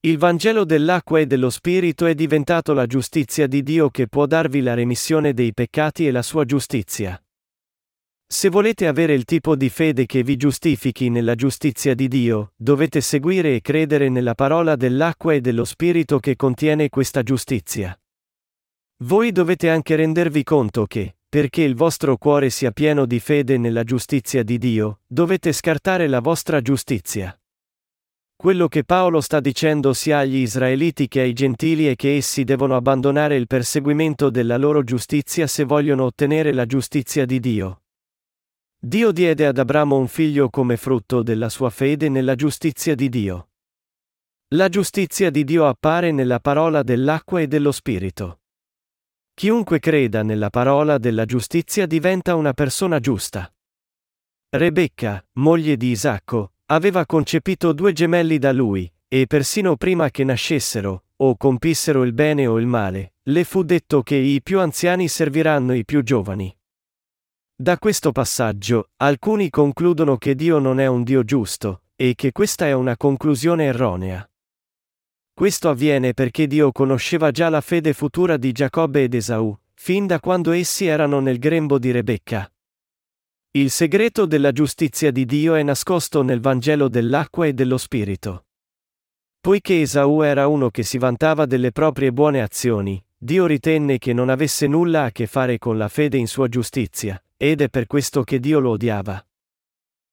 Il 0.00 0.16
Vangelo 0.16 0.64
dell'acqua 0.64 1.20
e 1.20 1.26
dello 1.26 1.50
Spirito 1.50 2.06
è 2.06 2.14
diventato 2.14 2.72
la 2.72 2.86
giustizia 2.86 3.46
di 3.46 3.62
Dio 3.62 3.90
che 3.90 4.08
può 4.08 4.24
darvi 4.24 4.62
la 4.62 4.72
remissione 4.72 5.34
dei 5.34 5.52
peccati 5.52 6.06
e 6.06 6.10
la 6.10 6.22
sua 6.22 6.46
giustizia. 6.46 7.20
Se 8.28 8.48
volete 8.48 8.88
avere 8.88 9.14
il 9.14 9.24
tipo 9.24 9.54
di 9.54 9.68
fede 9.68 10.04
che 10.04 10.24
vi 10.24 10.36
giustifichi 10.36 11.10
nella 11.10 11.36
giustizia 11.36 11.94
di 11.94 12.08
Dio, 12.08 12.52
dovete 12.56 13.00
seguire 13.00 13.54
e 13.54 13.60
credere 13.60 14.08
nella 14.08 14.34
parola 14.34 14.74
dell'acqua 14.74 15.32
e 15.32 15.40
dello 15.40 15.64
Spirito 15.64 16.18
che 16.18 16.34
contiene 16.34 16.88
questa 16.88 17.22
giustizia. 17.22 17.96
Voi 19.04 19.30
dovete 19.30 19.70
anche 19.70 19.94
rendervi 19.94 20.42
conto 20.42 20.86
che, 20.86 21.18
perché 21.28 21.62
il 21.62 21.76
vostro 21.76 22.16
cuore 22.16 22.50
sia 22.50 22.72
pieno 22.72 23.06
di 23.06 23.20
fede 23.20 23.58
nella 23.58 23.84
giustizia 23.84 24.42
di 24.42 24.58
Dio, 24.58 25.02
dovete 25.06 25.52
scartare 25.52 26.08
la 26.08 26.20
vostra 26.20 26.60
giustizia. 26.60 27.38
Quello 28.34 28.66
che 28.66 28.82
Paolo 28.82 29.20
sta 29.20 29.38
dicendo 29.38 29.92
sia 29.92 30.18
agli 30.18 30.38
israeliti 30.38 31.06
che 31.06 31.20
ai 31.20 31.32
gentili 31.32 31.86
è 31.86 31.94
che 31.94 32.16
essi 32.16 32.42
devono 32.42 32.74
abbandonare 32.74 33.36
il 33.36 33.46
perseguimento 33.46 34.30
della 34.30 34.56
loro 34.56 34.82
giustizia 34.82 35.46
se 35.46 35.62
vogliono 35.62 36.04
ottenere 36.04 36.52
la 36.52 36.66
giustizia 36.66 37.24
di 37.24 37.38
Dio. 37.38 37.82
Dio 38.78 39.10
diede 39.10 39.46
ad 39.46 39.58
Abramo 39.58 39.96
un 39.96 40.06
figlio 40.06 40.48
come 40.48 40.76
frutto 40.76 41.24
della 41.24 41.48
sua 41.48 41.70
fede 41.70 42.08
nella 42.08 42.36
giustizia 42.36 42.94
di 42.94 43.08
Dio. 43.08 43.48
La 44.54 44.68
giustizia 44.68 45.28
di 45.30 45.42
Dio 45.42 45.66
appare 45.66 46.12
nella 46.12 46.38
parola 46.38 46.84
dell'acqua 46.84 47.40
e 47.40 47.48
dello 47.48 47.72
Spirito. 47.72 48.42
Chiunque 49.34 49.80
creda 49.80 50.22
nella 50.22 50.50
parola 50.50 50.98
della 50.98 51.24
giustizia 51.24 51.84
diventa 51.86 52.36
una 52.36 52.52
persona 52.52 53.00
giusta. 53.00 53.52
Rebecca, 54.50 55.26
moglie 55.32 55.76
di 55.76 55.88
Isacco, 55.88 56.52
aveva 56.66 57.04
concepito 57.06 57.72
due 57.72 57.92
gemelli 57.92 58.38
da 58.38 58.52
lui, 58.52 58.88
e 59.08 59.26
persino 59.26 59.76
prima 59.76 60.10
che 60.10 60.22
nascessero, 60.22 61.06
o 61.16 61.36
compissero 61.36 62.04
il 62.04 62.12
bene 62.12 62.46
o 62.46 62.58
il 62.60 62.66
male, 62.66 63.14
le 63.24 63.42
fu 63.42 63.64
detto 63.64 64.02
che 64.02 64.14
i 64.14 64.40
più 64.42 64.60
anziani 64.60 65.08
serviranno 65.08 65.74
i 65.74 65.84
più 65.84 66.04
giovani. 66.04 66.56
Da 67.58 67.78
questo 67.78 68.12
passaggio, 68.12 68.90
alcuni 68.96 69.48
concludono 69.48 70.18
che 70.18 70.34
Dio 70.34 70.58
non 70.58 70.78
è 70.78 70.86
un 70.86 71.02
Dio 71.02 71.24
giusto, 71.24 71.84
e 71.96 72.14
che 72.14 72.30
questa 72.30 72.66
è 72.66 72.72
una 72.72 72.98
conclusione 72.98 73.64
erronea. 73.64 74.28
Questo 75.32 75.70
avviene 75.70 76.12
perché 76.12 76.46
Dio 76.46 76.70
conosceva 76.70 77.30
già 77.30 77.48
la 77.48 77.62
fede 77.62 77.94
futura 77.94 78.36
di 78.36 78.52
Giacobbe 78.52 79.04
ed 79.04 79.14
Esaù, 79.14 79.58
fin 79.72 80.06
da 80.06 80.20
quando 80.20 80.52
essi 80.52 80.84
erano 80.84 81.18
nel 81.20 81.38
grembo 81.38 81.78
di 81.78 81.92
Rebecca. 81.92 82.46
Il 83.52 83.70
segreto 83.70 84.26
della 84.26 84.52
giustizia 84.52 85.10
di 85.10 85.24
Dio 85.24 85.54
è 85.54 85.62
nascosto 85.62 86.20
nel 86.20 86.40
Vangelo 86.40 86.88
dell'acqua 86.90 87.46
e 87.46 87.54
dello 87.54 87.78
Spirito. 87.78 88.48
Poiché 89.40 89.80
Esaù 89.80 90.20
era 90.20 90.46
uno 90.46 90.68
che 90.68 90.82
si 90.82 90.98
vantava 90.98 91.46
delle 91.46 91.72
proprie 91.72 92.12
buone 92.12 92.42
azioni, 92.42 93.02
Dio 93.26 93.46
ritenne 93.46 93.98
che 93.98 94.12
non 94.12 94.28
avesse 94.28 94.68
nulla 94.68 95.02
a 95.02 95.10
che 95.10 95.26
fare 95.26 95.58
con 95.58 95.76
la 95.76 95.88
fede 95.88 96.16
in 96.16 96.28
sua 96.28 96.46
giustizia, 96.46 97.20
ed 97.36 97.60
è 97.60 97.68
per 97.68 97.88
questo 97.88 98.22
che 98.22 98.38
Dio 98.38 98.60
lo 98.60 98.70
odiava. 98.70 99.20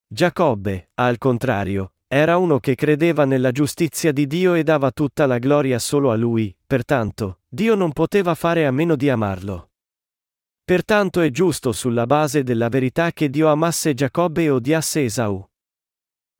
Giacobbe, 0.07 0.89
al 0.95 1.19
contrario, 1.19 1.93
era 2.07 2.37
uno 2.37 2.59
che 2.59 2.73
credeva 2.73 3.25
nella 3.25 3.51
giustizia 3.51 4.11
di 4.11 4.25
Dio 4.25 4.55
e 4.55 4.63
dava 4.63 4.89
tutta 4.89 5.27
la 5.27 5.37
gloria 5.37 5.77
solo 5.77 6.09
a 6.09 6.15
lui, 6.15 6.57
pertanto, 6.65 7.41
Dio 7.47 7.75
non 7.75 7.91
poteva 7.91 8.33
fare 8.33 8.65
a 8.65 8.71
meno 8.71 8.95
di 8.95 9.11
amarlo. 9.11 9.69
Pertanto 10.65 11.21
è 11.21 11.29
giusto 11.29 11.71
sulla 11.71 12.07
base 12.07 12.41
della 12.41 12.69
verità 12.69 13.11
che 13.11 13.29
Dio 13.29 13.47
amasse 13.47 13.93
Giacobbe 13.93 14.45
e 14.45 14.49
odiasse 14.49 15.03
Esaù. 15.03 15.47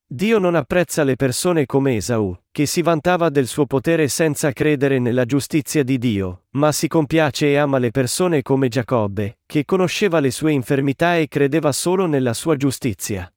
Dio 0.06 0.38
non 0.38 0.54
apprezza 0.54 1.02
le 1.02 1.16
persone 1.16 1.66
come 1.66 1.96
Esaù, 1.96 2.36
che 2.52 2.66
si 2.66 2.82
vantava 2.82 3.30
del 3.30 3.48
suo 3.48 3.66
potere 3.66 4.06
senza 4.06 4.52
credere 4.52 5.00
nella 5.00 5.24
giustizia 5.24 5.82
di 5.82 5.98
Dio, 5.98 6.44
ma 6.50 6.70
si 6.72 6.88
compiace 6.88 7.48
e 7.48 7.56
ama 7.56 7.78
le 7.78 7.90
persone 7.90 8.42
come 8.42 8.68
Giacobbe, 8.68 9.38
che 9.44 9.64
conosceva 9.64 10.20
le 10.20 10.30
sue 10.30 10.52
infermità 10.52 11.16
e 11.16 11.26
credeva 11.26 11.72
solo 11.72 12.06
nella 12.06 12.32
sua 12.32 12.54
giustizia. 12.54 13.28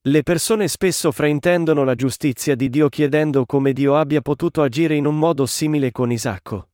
Le 0.00 0.22
persone 0.24 0.66
spesso 0.66 1.12
fraintendono 1.12 1.84
la 1.84 1.94
giustizia 1.94 2.56
di 2.56 2.70
Dio 2.70 2.88
chiedendo 2.88 3.46
come 3.46 3.72
Dio 3.72 3.94
abbia 3.94 4.20
potuto 4.22 4.62
agire 4.62 4.96
in 4.96 5.06
un 5.06 5.16
modo 5.16 5.46
simile 5.46 5.92
con 5.92 6.10
Isacco. 6.10 6.70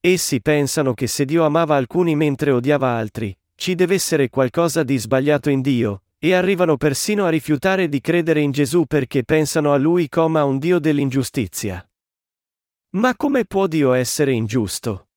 Essi 0.00 0.42
pensano 0.42 0.92
che 0.92 1.06
se 1.06 1.24
Dio 1.24 1.44
amava 1.44 1.76
alcuni 1.76 2.14
mentre 2.16 2.50
odiava 2.50 2.90
altri, 2.90 3.34
ci 3.54 3.74
deve 3.74 3.94
essere 3.94 4.28
qualcosa 4.28 4.82
di 4.82 4.98
sbagliato 4.98 5.48
in 5.48 5.60
Dio, 5.60 6.02
e 6.24 6.34
arrivano 6.34 6.76
persino 6.76 7.24
a 7.24 7.30
rifiutare 7.30 7.88
di 7.88 8.00
credere 8.00 8.38
in 8.38 8.52
Gesù 8.52 8.84
perché 8.84 9.24
pensano 9.24 9.72
a 9.72 9.76
Lui 9.76 10.08
come 10.08 10.38
a 10.38 10.44
un 10.44 10.58
Dio 10.58 10.78
dell'ingiustizia. 10.78 11.84
Ma 12.90 13.16
come 13.16 13.44
può 13.44 13.66
Dio 13.66 13.92
essere 13.92 14.30
ingiusto? 14.30 15.08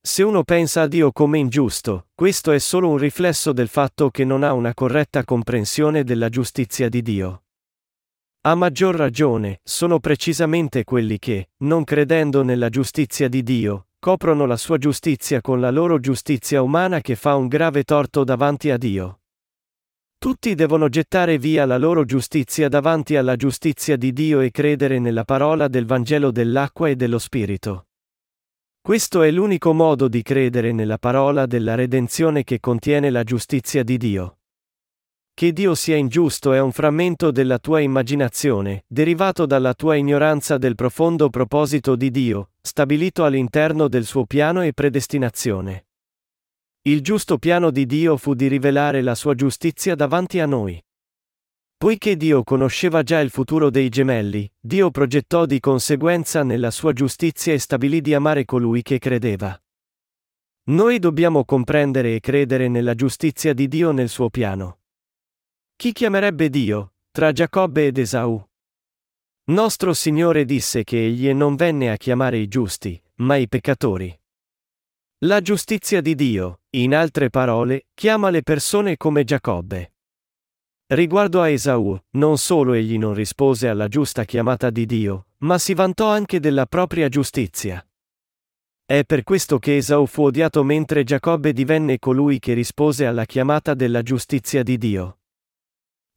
Se 0.00 0.22
uno 0.22 0.44
pensa 0.44 0.82
a 0.82 0.86
Dio 0.86 1.10
come 1.10 1.38
ingiusto, 1.38 2.06
questo 2.14 2.52
è 2.52 2.60
solo 2.60 2.88
un 2.88 2.98
riflesso 2.98 3.52
del 3.52 3.66
fatto 3.66 4.10
che 4.10 4.24
non 4.24 4.44
ha 4.44 4.52
una 4.52 4.72
corretta 4.74 5.24
comprensione 5.24 6.04
della 6.04 6.28
giustizia 6.28 6.88
di 6.88 7.02
Dio. 7.02 7.42
A 8.42 8.54
maggior 8.54 8.94
ragione, 8.94 9.58
sono 9.64 9.98
precisamente 9.98 10.84
quelli 10.84 11.18
che, 11.18 11.50
non 11.64 11.82
credendo 11.82 12.44
nella 12.44 12.68
giustizia 12.68 13.26
di 13.26 13.42
Dio, 13.42 13.88
coprono 13.98 14.46
la 14.46 14.56
sua 14.56 14.78
giustizia 14.78 15.40
con 15.40 15.58
la 15.58 15.70
loro 15.72 15.98
giustizia 15.98 16.62
umana 16.62 17.00
che 17.00 17.16
fa 17.16 17.34
un 17.34 17.48
grave 17.48 17.82
torto 17.82 18.22
davanti 18.22 18.70
a 18.70 18.76
Dio. 18.76 19.21
Tutti 20.22 20.54
devono 20.54 20.88
gettare 20.88 21.36
via 21.36 21.64
la 21.64 21.76
loro 21.78 22.04
giustizia 22.04 22.68
davanti 22.68 23.16
alla 23.16 23.34
giustizia 23.34 23.96
di 23.96 24.12
Dio 24.12 24.38
e 24.38 24.52
credere 24.52 25.00
nella 25.00 25.24
parola 25.24 25.66
del 25.66 25.84
Vangelo 25.84 26.30
dell'acqua 26.30 26.88
e 26.88 26.94
dello 26.94 27.18
Spirito. 27.18 27.88
Questo 28.80 29.22
è 29.22 29.32
l'unico 29.32 29.72
modo 29.72 30.06
di 30.06 30.22
credere 30.22 30.70
nella 30.70 30.96
parola 30.98 31.46
della 31.46 31.74
redenzione 31.74 32.44
che 32.44 32.60
contiene 32.60 33.10
la 33.10 33.24
giustizia 33.24 33.82
di 33.82 33.96
Dio. 33.96 34.38
Che 35.34 35.52
Dio 35.52 35.74
sia 35.74 35.96
ingiusto 35.96 36.52
è 36.52 36.60
un 36.60 36.70
frammento 36.70 37.32
della 37.32 37.58
tua 37.58 37.80
immaginazione, 37.80 38.84
derivato 38.86 39.44
dalla 39.44 39.74
tua 39.74 39.96
ignoranza 39.96 40.56
del 40.56 40.76
profondo 40.76 41.30
proposito 41.30 41.96
di 41.96 42.12
Dio, 42.12 42.50
stabilito 42.60 43.24
all'interno 43.24 43.88
del 43.88 44.04
suo 44.04 44.24
piano 44.24 44.62
e 44.62 44.72
predestinazione. 44.72 45.86
Il 46.84 47.00
giusto 47.00 47.38
piano 47.38 47.70
di 47.70 47.86
Dio 47.86 48.16
fu 48.16 48.34
di 48.34 48.48
rivelare 48.48 49.02
la 49.02 49.14
sua 49.14 49.36
giustizia 49.36 49.94
davanti 49.94 50.40
a 50.40 50.46
noi. 50.46 50.84
Poiché 51.76 52.16
Dio 52.16 52.42
conosceva 52.42 53.04
già 53.04 53.20
il 53.20 53.30
futuro 53.30 53.70
dei 53.70 53.88
gemelli, 53.88 54.50
Dio 54.58 54.90
progettò 54.90 55.46
di 55.46 55.60
conseguenza 55.60 56.42
nella 56.42 56.72
sua 56.72 56.92
giustizia 56.92 57.52
e 57.52 57.60
stabilì 57.60 58.00
di 58.00 58.14
amare 58.14 58.44
colui 58.44 58.82
che 58.82 58.98
credeva. 58.98 59.56
Noi 60.64 60.98
dobbiamo 60.98 61.44
comprendere 61.44 62.16
e 62.16 62.20
credere 62.20 62.66
nella 62.66 62.96
giustizia 62.96 63.52
di 63.52 63.68
Dio 63.68 63.92
nel 63.92 64.08
suo 64.08 64.28
piano. 64.28 64.80
Chi 65.76 65.92
chiamerebbe 65.92 66.50
Dio, 66.50 66.94
tra 67.12 67.30
Giacobbe 67.30 67.86
ed 67.86 67.98
Esau? 67.98 68.44
Nostro 69.44 69.92
Signore 69.92 70.44
disse 70.44 70.82
che 70.82 71.04
egli 71.04 71.32
non 71.32 71.54
venne 71.54 71.92
a 71.92 71.96
chiamare 71.96 72.38
i 72.38 72.48
giusti, 72.48 73.00
ma 73.16 73.36
i 73.36 73.46
peccatori. 73.46 74.16
La 75.24 75.40
giustizia 75.40 76.00
di 76.00 76.16
Dio, 76.16 76.62
in 76.70 76.96
altre 76.96 77.30
parole, 77.30 77.86
chiama 77.94 78.28
le 78.28 78.42
persone 78.42 78.96
come 78.96 79.22
Giacobbe. 79.22 79.92
Riguardo 80.86 81.40
a 81.40 81.48
Esau, 81.48 81.96
non 82.16 82.38
solo 82.38 82.72
egli 82.72 82.98
non 82.98 83.14
rispose 83.14 83.68
alla 83.68 83.86
giusta 83.86 84.24
chiamata 84.24 84.70
di 84.70 84.84
Dio, 84.84 85.26
ma 85.38 85.58
si 85.58 85.74
vantò 85.74 86.08
anche 86.08 86.40
della 86.40 86.66
propria 86.66 87.08
giustizia. 87.08 87.86
È 88.84 89.04
per 89.04 89.22
questo 89.22 89.60
che 89.60 89.76
Esau 89.76 90.06
fu 90.06 90.24
odiato 90.24 90.64
mentre 90.64 91.04
Giacobbe 91.04 91.52
divenne 91.52 92.00
colui 92.00 92.40
che 92.40 92.52
rispose 92.54 93.06
alla 93.06 93.24
chiamata 93.24 93.74
della 93.74 94.02
giustizia 94.02 94.64
di 94.64 94.76
Dio. 94.76 95.18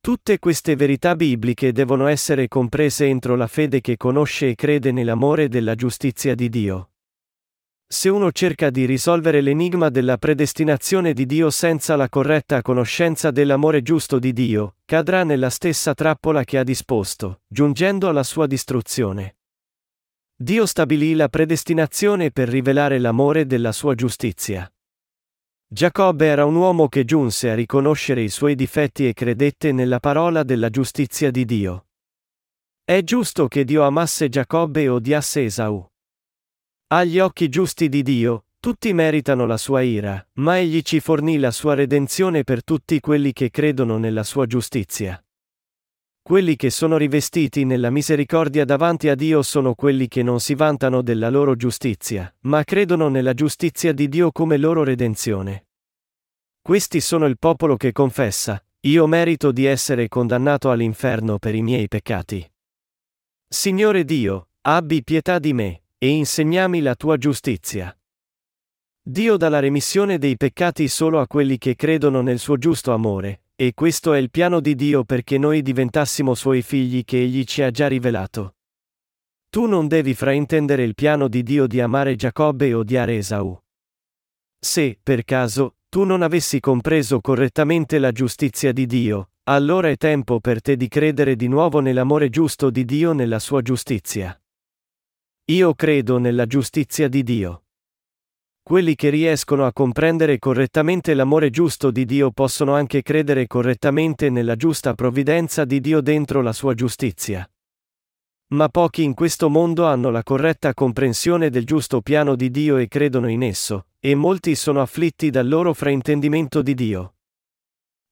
Tutte 0.01 0.39
queste 0.39 0.75
verità 0.75 1.15
bibliche 1.15 1.71
devono 1.71 2.07
essere 2.07 2.47
comprese 2.47 3.05
entro 3.05 3.35
la 3.35 3.45
fede 3.45 3.81
che 3.81 3.97
conosce 3.97 4.50
e 4.50 4.55
crede 4.55 4.91
nell'amore 4.91 5.47
della 5.47 5.75
giustizia 5.75 6.33
di 6.33 6.50
Dio. 6.50 6.89
Se 7.87 8.09
uno 8.09 8.31
cerca 8.31 8.71
di 8.71 8.85
risolvere 8.85 9.41
l'enigma 9.41 9.89
della 9.89 10.17
predestinazione 10.17 11.13
di 11.13 11.27
Dio 11.27 11.51
senza 11.51 11.95
la 11.95 12.09
corretta 12.09 12.63
conoscenza 12.63 13.29
dell'amore 13.29 13.83
giusto 13.83 14.17
di 14.17 14.33
Dio, 14.33 14.77
cadrà 14.85 15.23
nella 15.23 15.51
stessa 15.51 15.93
trappola 15.93 16.43
che 16.43 16.57
ha 16.57 16.63
disposto, 16.63 17.41
giungendo 17.47 18.09
alla 18.09 18.23
sua 18.23 18.47
distruzione. 18.47 19.37
Dio 20.35 20.65
stabilì 20.65 21.13
la 21.13 21.29
predestinazione 21.29 22.31
per 22.31 22.49
rivelare 22.49 22.97
l'amore 22.97 23.45
della 23.45 23.71
sua 23.71 23.93
giustizia. 23.93 24.69
Giacobbe 25.67 26.25
era 26.25 26.45
un 26.45 26.55
uomo 26.55 26.89
che 26.89 27.05
giunse 27.05 27.51
a 27.51 27.55
riconoscere 27.55 28.21
i 28.21 28.29
suoi 28.29 28.55
difetti 28.55 29.07
e 29.07 29.13
credette 29.13 29.71
nella 29.71 29.99
parola 29.99 30.43
della 30.43 30.69
giustizia 30.69 31.29
di 31.29 31.45
Dio. 31.45 31.87
È 32.83 33.01
giusto 33.03 33.48
che 33.48 33.63
Dio 33.63 33.83
amasse 33.83 34.27
Giacobbe 34.27 34.81
e 34.81 34.89
odiasse 34.89 35.43
Esau. 35.43 35.87
Agli 36.87 37.17
occhi 37.17 37.50
giusti 37.50 37.89
di 37.89 38.03
Dio, 38.03 38.45
tutti 38.59 38.93
meritano 38.93 39.48
la 39.48 39.57
sua 39.57 39.81
ira, 39.81 40.24
ma 40.33 40.59
egli 40.59 40.83
ci 40.83 41.00
fornì 41.00 41.39
la 41.39 41.50
sua 41.50 41.74
redenzione 41.74 42.43
per 42.43 42.63
tutti 42.63 43.00
quelli 43.00 43.33
che 43.33 43.50
credono 43.50 43.98
nella 43.98 44.21
sua 44.21 44.45
giustizia. 44.45 45.19
Quelli 46.21 46.55
che 46.55 46.69
sono 46.69 46.98
rivestiti 46.98 47.65
nella 47.65 47.89
misericordia 47.89 48.65
davanti 48.65 49.09
a 49.09 49.15
Dio 49.15 49.41
sono 49.41 49.74
quelli 49.74 50.07
che 50.07 50.21
non 50.21 50.39
si 50.39 50.53
vantano 50.53 51.01
della 51.01 51.31
loro 51.31 51.55
giustizia, 51.55 52.31
ma 52.41 52.63
credono 52.63 53.07
nella 53.09 53.33
giustizia 53.33 53.91
di 53.91 54.07
Dio 54.07 54.31
come 54.31 54.57
loro 54.57 54.83
redenzione. 54.83 55.69
Questi 56.61 57.01
sono 57.01 57.25
il 57.25 57.39
popolo 57.39 57.77
che 57.77 57.93
confessa, 57.93 58.63
io 58.81 59.07
merito 59.07 59.51
di 59.51 59.65
essere 59.65 60.07
condannato 60.07 60.69
all'inferno 60.69 61.39
per 61.39 61.55
i 61.55 61.63
miei 61.63 61.87
peccati. 61.87 62.48
Signore 63.48 64.03
Dio, 64.05 64.50
abbi 64.61 65.03
pietà 65.03 65.39
di 65.39 65.53
me, 65.53 65.84
e 65.98 66.08
insegnami 66.10 66.81
la 66.81 66.96
tua 66.96 67.18
giustizia. 67.18 67.98
Dio 69.01 69.38
dà 69.38 69.50
la 69.50 69.60
remissione 69.60 70.18
dei 70.18 70.36
peccati 70.36 70.88
solo 70.88 71.20
a 71.20 71.27
quelli 71.27 71.58
che 71.58 71.75
credono 71.75 72.22
nel 72.22 72.40
suo 72.40 72.58
giusto 72.58 72.92
amore, 72.92 73.44
e 73.55 73.74
questo 73.74 74.14
è 74.14 74.18
il 74.18 74.31
piano 74.31 74.60
di 74.60 74.75
Dio 74.75 75.03
perché 75.03 75.38
noi 75.38 75.62
diventassimo 75.62 76.34
suoi 76.34 76.62
figli 76.62 77.03
che 77.03 77.22
egli 77.22 77.44
ci 77.44 77.62
ha 77.62 77.72
già 77.72 77.88
rivelato. 77.88 78.55
Tu 79.50 79.66
non 79.66 79.88
devi 79.88 80.14
fraintendere 80.14 80.84
il 80.84 80.96
piano 80.96 81.27
di 81.27 81.44
Dio 81.44 81.68
di 81.68 81.79
amare 81.79 82.16
Giacobbe 82.16 82.68
e 82.68 82.74
odiare 82.74 83.18
Esau. 83.18 83.62
Se, 84.60 85.00
per 85.01 85.24
caso, 85.24 85.75
tu 85.88 86.03
non 86.03 86.24
avessi 86.24 86.60
compreso 86.60 87.22
correttamente 87.22 88.00
la 88.00 88.12
giustizia 88.12 88.74
di 88.74 88.86
Dio, 88.86 89.29
allora 89.44 89.90
è 89.90 89.96
tempo 89.96 90.40
per 90.40 90.60
te 90.60 90.75
di 90.75 90.88
credere 90.88 91.36
di 91.36 91.48
nuovo 91.48 91.79
nell'amore 91.79 92.29
giusto 92.29 92.70
di 92.70 92.84
Dio 92.84 93.14
nella 93.14 93.40
sua 93.40 93.62
giustizia. 93.62 94.38
Io 95.50 95.75
credo 95.75 96.18
nella 96.18 96.48
giustizia 96.48 97.08
di 97.08 97.22
Dio. 97.22 97.66
Quelli 98.64 98.96
che 98.96 99.10
riescono 99.10 99.68
a 99.68 99.74
comprendere 99.74 100.40
correttamente 100.40 101.14
l'amore 101.14 101.51
giusto 101.51 101.92
di 101.92 102.03
Dio 102.05 102.31
possono 102.31 102.74
anche 102.74 103.03
credere 103.03 103.46
correttamente 103.46 104.31
nella 104.31 104.55
giusta 104.55 104.96
provvidenza 104.96 105.64
di 105.64 105.79
Dio 105.81 106.01
dentro 106.01 106.42
la 106.42 106.51
sua 106.51 106.74
giustizia. 106.74 107.48
Ma 108.53 108.70
pochi 108.70 109.03
in 109.03 109.14
questo 109.14 109.48
mondo 109.48 109.86
hanno 109.86 110.10
la 110.10 110.24
corretta 110.24 110.74
comprensione 110.74 111.51
del 111.51 111.64
giusto 111.64 112.01
piano 112.01 112.36
di 112.36 112.50
Dio 112.50 112.77
e 112.77 112.88
credono 112.88 113.29
in 113.29 113.44
esso, 113.44 113.90
e 114.00 114.16
molti 114.16 114.55
sono 114.55 114.81
afflitti 114.81 115.29
dal 115.29 115.48
loro 115.48 115.75
fraintendimento 115.75 116.64
di 116.64 116.74
Dio. 116.74 117.18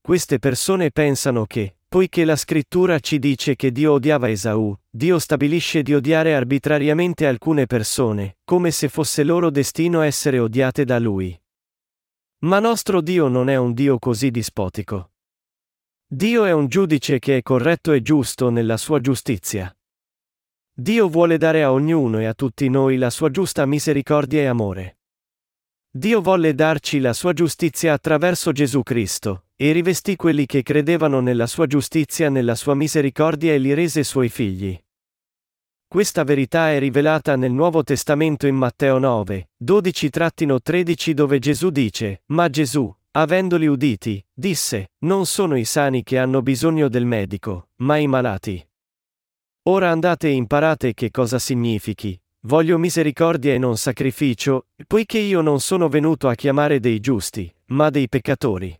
Queste 0.01 0.37
persone 0.37 0.91
pensano 0.91 1.45
che, 1.45 1.77
Poiché 1.93 2.25
la 2.25 2.35
scrittura 2.35 2.97
ci 2.97 3.19
dice 3.19 3.55
che 3.55 3.71
Dio 3.71 3.91
odiava 3.91 4.27
Esaù, 4.27 4.75
Dio 4.89 5.19
stabilisce 5.19 5.83
di 5.83 5.93
odiare 5.93 6.33
arbitrariamente 6.33 7.27
alcune 7.27 7.67
persone, 7.67 8.37
come 8.43 8.71
se 8.71 8.89
fosse 8.89 9.23
loro 9.23 9.51
destino 9.51 10.01
essere 10.01 10.39
odiate 10.39 10.85
da 10.85 10.97
Lui. 10.97 11.39
Ma 12.45 12.57
nostro 12.57 12.99
Dio 12.99 13.27
non 13.27 13.47
è 13.47 13.57
un 13.57 13.73
Dio 13.73 13.99
così 13.99 14.31
dispotico. 14.31 15.11
Dio 16.07 16.45
è 16.45 16.51
un 16.51 16.65
giudice 16.65 17.19
che 17.19 17.37
è 17.37 17.41
corretto 17.43 17.91
e 17.91 18.01
giusto 18.01 18.49
nella 18.49 18.77
sua 18.77 18.99
giustizia. 18.99 19.71
Dio 20.73 21.07
vuole 21.07 21.37
dare 21.37 21.61
a 21.61 21.71
ognuno 21.71 22.17
e 22.19 22.25
a 22.25 22.33
tutti 22.33 22.69
noi 22.69 22.97
la 22.97 23.11
sua 23.11 23.29
giusta 23.29 23.67
misericordia 23.67 24.41
e 24.41 24.45
amore. 24.47 24.97
Dio 25.95 26.21
volle 26.21 26.55
darci 26.55 26.99
la 26.99 27.13
sua 27.13 27.33
giustizia 27.33 27.93
attraverso 27.93 28.51
Gesù 28.51 28.81
Cristo, 28.81 29.45
e 29.55 29.71
rivestì 29.73 30.15
quelli 30.15 30.47
che 30.47 30.63
credevano 30.63 31.19
nella 31.19 31.45
sua 31.45 31.67
giustizia 31.67 32.29
nella 32.29 32.55
sua 32.55 32.73
misericordia 32.73 33.53
e 33.53 33.59
li 33.59 33.75
rese 33.75 34.03
suoi 34.03 34.29
figli. 34.29 34.75
Questa 35.87 36.23
verità 36.23 36.71
è 36.71 36.79
rivelata 36.79 37.35
nel 37.35 37.51
Nuovo 37.51 37.83
Testamento 37.83 38.47
in 38.47 38.55
Matteo 38.55 38.97
9, 38.97 39.51
12-13 39.63 41.11
dove 41.11 41.37
Gesù 41.37 41.69
dice, 41.69 42.23
Ma 42.29 42.49
Gesù, 42.49 42.91
avendoli 43.11 43.67
uditi, 43.67 44.25
disse, 44.33 44.93
Non 45.01 45.27
sono 45.27 45.55
i 45.55 45.65
sani 45.65 46.01
che 46.01 46.17
hanno 46.17 46.41
bisogno 46.41 46.89
del 46.89 47.05
medico, 47.05 47.67
ma 47.81 47.97
i 47.97 48.07
malati. 48.07 48.67
Ora 49.65 49.91
andate 49.91 50.27
e 50.27 50.31
imparate 50.31 50.95
che 50.95 51.11
cosa 51.11 51.37
significhi, 51.37 52.19
Voglio 52.45 52.77
misericordia 52.77 53.53
e 53.53 53.57
non 53.57 53.77
sacrificio, 53.77 54.67
poiché 54.85 55.17
io 55.17 55.39
non 55.39 55.61
sono 55.61 55.87
venuto 55.87 56.27
a 56.27 56.35
chiamare 56.35 56.81
dei 56.81 56.99
giusti, 56.99 57.49
ma 57.67 57.89
dei 57.89 58.09
peccatori. 58.09 58.77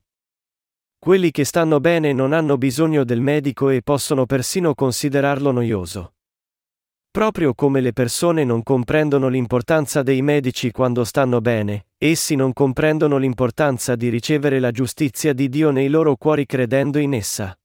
Quelli 1.00 1.32
che 1.32 1.46
stanno 1.46 1.80
bene 1.80 2.12
non 2.12 2.34
hanno 2.34 2.58
bisogno 2.58 3.06
del 3.06 3.22
medico 3.22 3.70
e 3.70 3.82
possono 3.82 4.26
persino 4.26 4.74
considerarlo 4.76 5.52
noioso. 5.52 6.16
Proprio 7.10 7.54
come 7.54 7.80
le 7.80 7.94
persone 7.94 8.44
non 8.44 8.64
comprendono 8.64 9.30
l'importanza 9.30 10.04
dei 10.04 10.22
medici 10.22 10.72
quando 10.72 11.06
stanno 11.06 11.40
bene, 11.40 11.88
essi 11.98 12.36
non 12.36 12.52
comprendono 12.52 13.18
l'importanza 13.18 13.96
di 13.96 14.10
ricevere 14.10 14.60
la 14.60 14.72
giustizia 14.72 15.32
di 15.32 15.48
Dio 15.48 15.72
nei 15.72 15.88
loro 15.88 16.18
cuori 16.18 16.46
credendo 16.46 16.98
in 16.98 17.14
essa. 17.14 17.58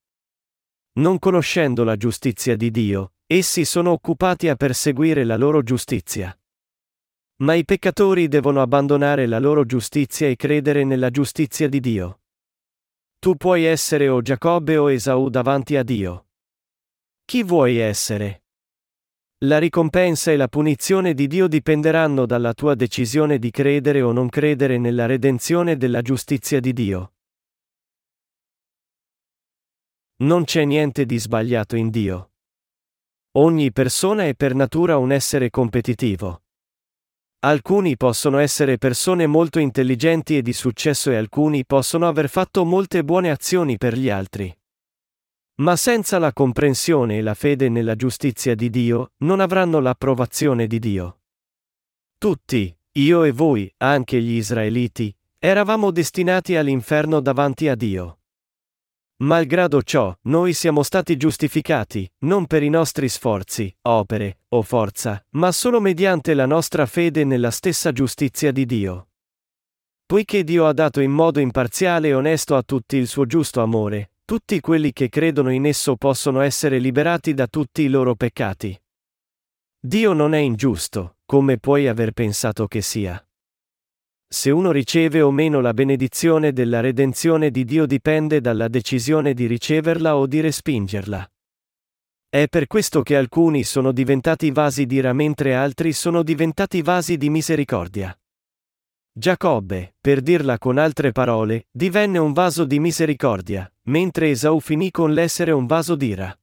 Non 0.93 1.19
conoscendo 1.19 1.83
la 1.83 1.97
giustizia 1.97 2.55
di 2.55 2.71
Dio, 2.71 3.13
essi 3.31 3.63
sono 3.63 3.91
occupati 3.91 4.47
a 4.47 4.55
perseguire 4.55 5.23
la 5.23 5.37
loro 5.37 5.61
giustizia. 5.61 6.35
Ma 7.41 7.53
i 7.53 7.63
peccatori 7.63 8.27
devono 8.27 8.59
abbandonare 8.59 9.27
la 9.27 9.37
loro 9.37 9.65
giustizia 9.65 10.27
e 10.27 10.35
credere 10.35 10.83
nella 10.83 11.11
giustizia 11.11 11.69
di 11.69 11.79
Dio. 11.79 12.21
Tu 13.19 13.35
puoi 13.35 13.65
essere 13.65 14.07
o 14.07 14.23
Giacobbe 14.23 14.77
o 14.77 14.89
Esau 14.89 15.29
davanti 15.29 15.75
a 15.75 15.83
Dio. 15.83 16.25
Chi 17.23 17.43
vuoi 17.43 17.77
essere? 17.77 18.45
La 19.45 19.59
ricompensa 19.59 20.31
e 20.31 20.35
la 20.35 20.47
punizione 20.47 21.13
di 21.13 21.27
Dio 21.27 21.47
dipenderanno 21.47 22.25
dalla 22.25 22.55
tua 22.55 22.73
decisione 22.73 23.37
di 23.37 23.51
credere 23.51 24.01
o 24.01 24.11
non 24.11 24.27
credere 24.27 24.79
nella 24.79 25.05
redenzione 25.05 25.77
della 25.77 26.01
giustizia 26.01 26.59
di 26.59 26.73
Dio. 26.73 27.13
Non 30.23 30.45
c'è 30.45 30.65
niente 30.65 31.05
di 31.05 31.19
sbagliato 31.19 31.75
in 31.75 31.91
Dio. 31.91 32.28
Ogni 33.39 33.71
persona 33.71 34.25
è 34.25 34.35
per 34.35 34.53
natura 34.53 34.97
un 34.97 35.13
essere 35.13 35.49
competitivo. 35.49 36.41
Alcuni 37.45 37.95
possono 37.95 38.37
essere 38.37 38.77
persone 38.77 39.27
molto 39.27 39.59
intelligenti 39.59 40.35
e 40.35 40.41
di 40.41 40.51
successo 40.51 41.09
e 41.09 41.15
alcuni 41.15 41.65
possono 41.65 42.05
aver 42.09 42.27
fatto 42.27 42.65
molte 42.65 43.01
buone 43.01 43.31
azioni 43.31 43.77
per 43.77 43.97
gli 43.97 44.09
altri. 44.09 44.53
Ma 45.61 45.77
senza 45.77 46.19
la 46.19 46.33
comprensione 46.33 47.19
e 47.19 47.21
la 47.21 47.33
fede 47.33 47.69
nella 47.69 47.95
giustizia 47.95 48.55
di 48.55 48.69
Dio, 48.69 49.13
non 49.19 49.39
avranno 49.39 49.79
l'approvazione 49.79 50.67
di 50.67 50.79
Dio. 50.79 51.19
Tutti, 52.17 52.77
io 52.91 53.23
e 53.23 53.31
voi, 53.31 53.73
anche 53.77 54.21
gli 54.21 54.33
israeliti, 54.33 55.15
eravamo 55.37 55.91
destinati 55.91 56.57
all'inferno 56.57 57.21
davanti 57.21 57.69
a 57.69 57.75
Dio. 57.75 58.18
Malgrado 59.21 59.81
ciò, 59.81 60.15
noi 60.23 60.53
siamo 60.53 60.81
stati 60.81 61.17
giustificati, 61.17 62.09
non 62.19 62.47
per 62.47 62.63
i 62.63 62.69
nostri 62.69 63.09
sforzi, 63.09 63.73
opere, 63.81 64.39
o 64.49 64.61
forza, 64.61 65.21
ma 65.31 65.51
solo 65.51 65.81
mediante 65.81 66.33
la 66.33 66.45
nostra 66.45 66.85
fede 66.85 67.25
nella 67.25 67.51
stessa 67.51 67.91
giustizia 67.91 68.53
di 68.53 68.65
Dio. 68.65 69.09
Poiché 70.05 70.45
Dio 70.45 70.65
ha 70.67 70.73
dato 70.73 71.01
in 71.01 71.11
modo 71.11 71.41
imparziale 71.41 72.07
e 72.07 72.13
onesto 72.13 72.55
a 72.55 72.63
tutti 72.63 72.95
il 72.95 73.07
suo 73.07 73.25
giusto 73.25 73.61
amore, 73.61 74.11
tutti 74.23 74.61
quelli 74.61 74.93
che 74.93 75.09
credono 75.09 75.51
in 75.51 75.65
esso 75.65 75.97
possono 75.97 76.39
essere 76.39 76.79
liberati 76.79 77.33
da 77.33 77.47
tutti 77.47 77.81
i 77.81 77.89
loro 77.89 78.15
peccati. 78.15 78.81
Dio 79.81 80.13
non 80.13 80.33
è 80.33 80.39
ingiusto, 80.39 81.17
come 81.25 81.57
puoi 81.57 81.89
aver 81.89 82.13
pensato 82.13 82.67
che 82.67 82.81
sia. 82.81 83.21
Se 84.31 84.51
uno 84.51 84.71
riceve 84.71 85.21
o 85.21 85.31
meno 85.31 85.59
la 85.59 85.73
benedizione 85.73 86.53
della 86.53 86.81
redenzione 86.81 87.49
di 87.49 87.65
Dio 87.65 87.87
dipende 87.87 88.41
dalla 88.41 88.67
decisione 88.67 89.33
di 89.33 89.47
riceverla 89.47 90.15
o 90.15 90.27
di 90.27 90.39
respingerla. 90.39 91.31
È 92.29 92.47
per 92.47 92.67
questo 92.67 93.01
che 93.01 93.15
alcuni 93.17 93.63
sono 93.63 93.91
diventati 93.91 94.51
vasi 94.51 94.85
di 94.85 94.97
ira 94.97 95.13
mentre 95.13 95.55
altri 95.55 95.93
sono 95.93 96.21
diventati 96.21 96.83
vasi 96.83 97.17
di 97.17 97.27
misericordia. 97.31 98.15
Giacobbe, 99.11 99.95
per 99.99 100.21
dirla 100.21 100.59
con 100.59 100.77
altre 100.77 101.11
parole, 101.11 101.65
divenne 101.71 102.19
un 102.19 102.31
vaso 102.31 102.65
di 102.65 102.79
misericordia, 102.79 103.69
mentre 103.85 104.29
Esau 104.29 104.59
finì 104.59 104.91
con 104.91 105.11
l'essere 105.11 105.49
un 105.51 105.65
vaso 105.65 105.95
d'ira. 105.95 106.39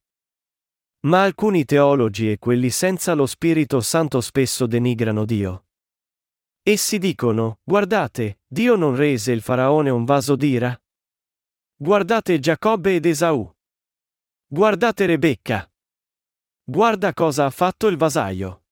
Ma 1.07 1.23
alcuni 1.23 1.63
teologi 1.63 2.31
e 2.31 2.37
quelli 2.37 2.69
senza 2.69 3.13
lo 3.13 3.25
Spirito 3.25 3.79
Santo 3.79 4.19
spesso 4.19 4.67
denigrano 4.67 5.23
Dio. 5.23 5.66
Essi 6.69 6.97
dicono, 6.97 7.61
guardate, 7.63 8.41
Dio 8.45 8.75
non 8.75 8.93
rese 8.93 9.31
il 9.31 9.39
faraone 9.39 9.89
un 9.89 10.03
vaso 10.03 10.35
d'ira? 10.35 10.77
Guardate 11.77 12.39
Giacobbe 12.39 12.95
ed 12.95 13.05
Esau. 13.05 13.55
Guardate 14.45 15.05
Rebecca. 15.05 15.65
Guarda 16.65 17.13
cosa 17.13 17.45
ha 17.45 17.49
fatto 17.51 17.87
il 17.87 17.95
vasaio. 17.95 18.65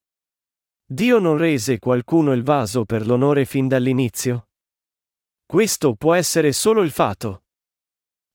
Dio 0.86 1.20
non 1.20 1.38
rese 1.38 1.80
qualcuno 1.80 2.34
il 2.34 2.44
vaso 2.44 2.84
per 2.84 3.08
l'onore 3.08 3.46
fin 3.46 3.70
dall'inizio? 3.70 4.50
Questo 5.46 5.96
può 5.96 6.14
essere 6.16 6.52
solo 6.52 6.82
il 6.82 6.92
fatto. 6.92 7.46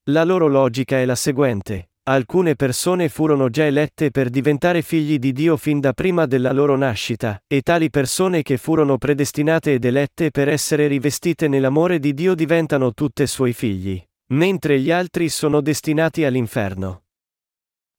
La 0.04 0.24
loro 0.24 0.46
logica 0.46 0.96
è 0.96 1.04
la 1.04 1.14
seguente. 1.14 1.89
Alcune 2.10 2.56
persone 2.56 3.08
furono 3.08 3.50
già 3.50 3.66
elette 3.66 4.10
per 4.10 4.30
diventare 4.30 4.82
figli 4.82 5.20
di 5.20 5.30
Dio 5.30 5.56
fin 5.56 5.78
da 5.78 5.92
prima 5.92 6.26
della 6.26 6.50
loro 6.50 6.76
nascita, 6.76 7.40
e 7.46 7.60
tali 7.60 7.88
persone 7.88 8.42
che 8.42 8.56
furono 8.56 8.98
predestinate 8.98 9.74
ed 9.74 9.84
elette 9.84 10.32
per 10.32 10.48
essere 10.48 10.88
rivestite 10.88 11.46
nell'amore 11.46 12.00
di 12.00 12.12
Dio 12.12 12.34
diventano 12.34 12.94
tutte 12.94 13.28
suoi 13.28 13.52
figli, 13.52 14.02
mentre 14.32 14.80
gli 14.80 14.90
altri 14.90 15.28
sono 15.28 15.60
destinati 15.60 16.24
all'inferno. 16.24 17.04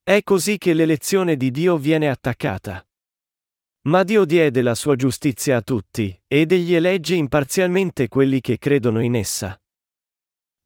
È 0.02 0.20
così 0.22 0.58
che 0.58 0.74
l'elezione 0.74 1.38
di 1.38 1.50
Dio 1.50 1.78
viene 1.78 2.10
attaccata. 2.10 2.86
Ma 3.84 4.02
Dio 4.02 4.26
diede 4.26 4.60
la 4.60 4.74
sua 4.74 4.94
giustizia 4.94 5.56
a 5.56 5.62
tutti, 5.62 6.14
ed 6.26 6.52
egli 6.52 6.74
elegge 6.74 7.14
imparzialmente 7.14 8.08
quelli 8.08 8.42
che 8.42 8.58
credono 8.58 9.00
in 9.00 9.16
essa. 9.16 9.58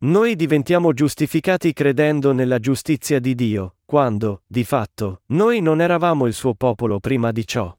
Noi 0.06 0.36
diventiamo 0.36 0.92
giustificati 0.92 1.72
credendo 1.72 2.30
nella 2.30 2.60
giustizia 2.60 3.18
di 3.18 3.34
Dio, 3.34 3.78
quando, 3.84 4.42
di 4.46 4.62
fatto, 4.62 5.22
noi 5.30 5.60
non 5.60 5.80
eravamo 5.80 6.26
il 6.26 6.32
suo 6.32 6.54
popolo 6.54 7.00
prima 7.00 7.32
di 7.32 7.44
ciò. 7.44 7.76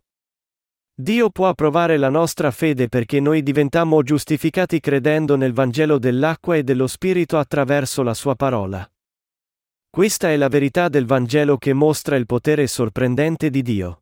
Dio 0.94 1.30
può 1.30 1.48
approvare 1.48 1.96
la 1.96 2.10
nostra 2.10 2.52
fede 2.52 2.90
perché 2.90 3.22
noi 3.22 3.44
diventammo 3.44 4.04
giustificati 4.04 4.82
credendo 4.82 5.38
nel 5.38 5.54
Vangelo 5.54 6.00
dell'acqua 6.00 6.58
e 6.58 6.64
dello 6.64 6.88
Spirito 6.88 7.38
attraverso 7.38 8.04
la 8.04 8.14
sua 8.14 8.36
parola. 8.36 8.86
Questa 9.90 10.30
è 10.30 10.36
la 10.36 10.50
verità 10.50 10.90
del 10.90 11.06
Vangelo 11.06 11.58
che 11.58 11.72
mostra 11.72 12.18
il 12.18 12.26
potere 12.26 12.68
sorprendente 12.68 13.50
di 13.50 13.62
Dio. 13.62 14.02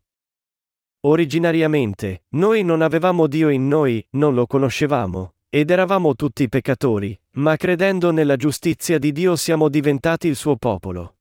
Originariamente, 1.01 2.23
noi 2.29 2.63
non 2.63 2.81
avevamo 2.81 3.27
Dio 3.27 3.49
in 3.49 3.67
noi, 3.67 4.03
non 4.13 4.33
lo 4.33 4.47
conoscevamo, 4.47 5.34
ed 5.55 5.69
eravamo 5.69 6.15
tutti 6.15 6.49
peccatori, 6.49 7.17
ma 7.35 7.55
credendo 7.55 8.11
nella 8.11 8.35
giustizia 8.35 8.99
di 8.99 9.13
Dio 9.13 9.37
siamo 9.37 9.69
diventati 9.69 10.27
il 10.27 10.35
suo 10.35 10.57
popolo. 10.57 11.19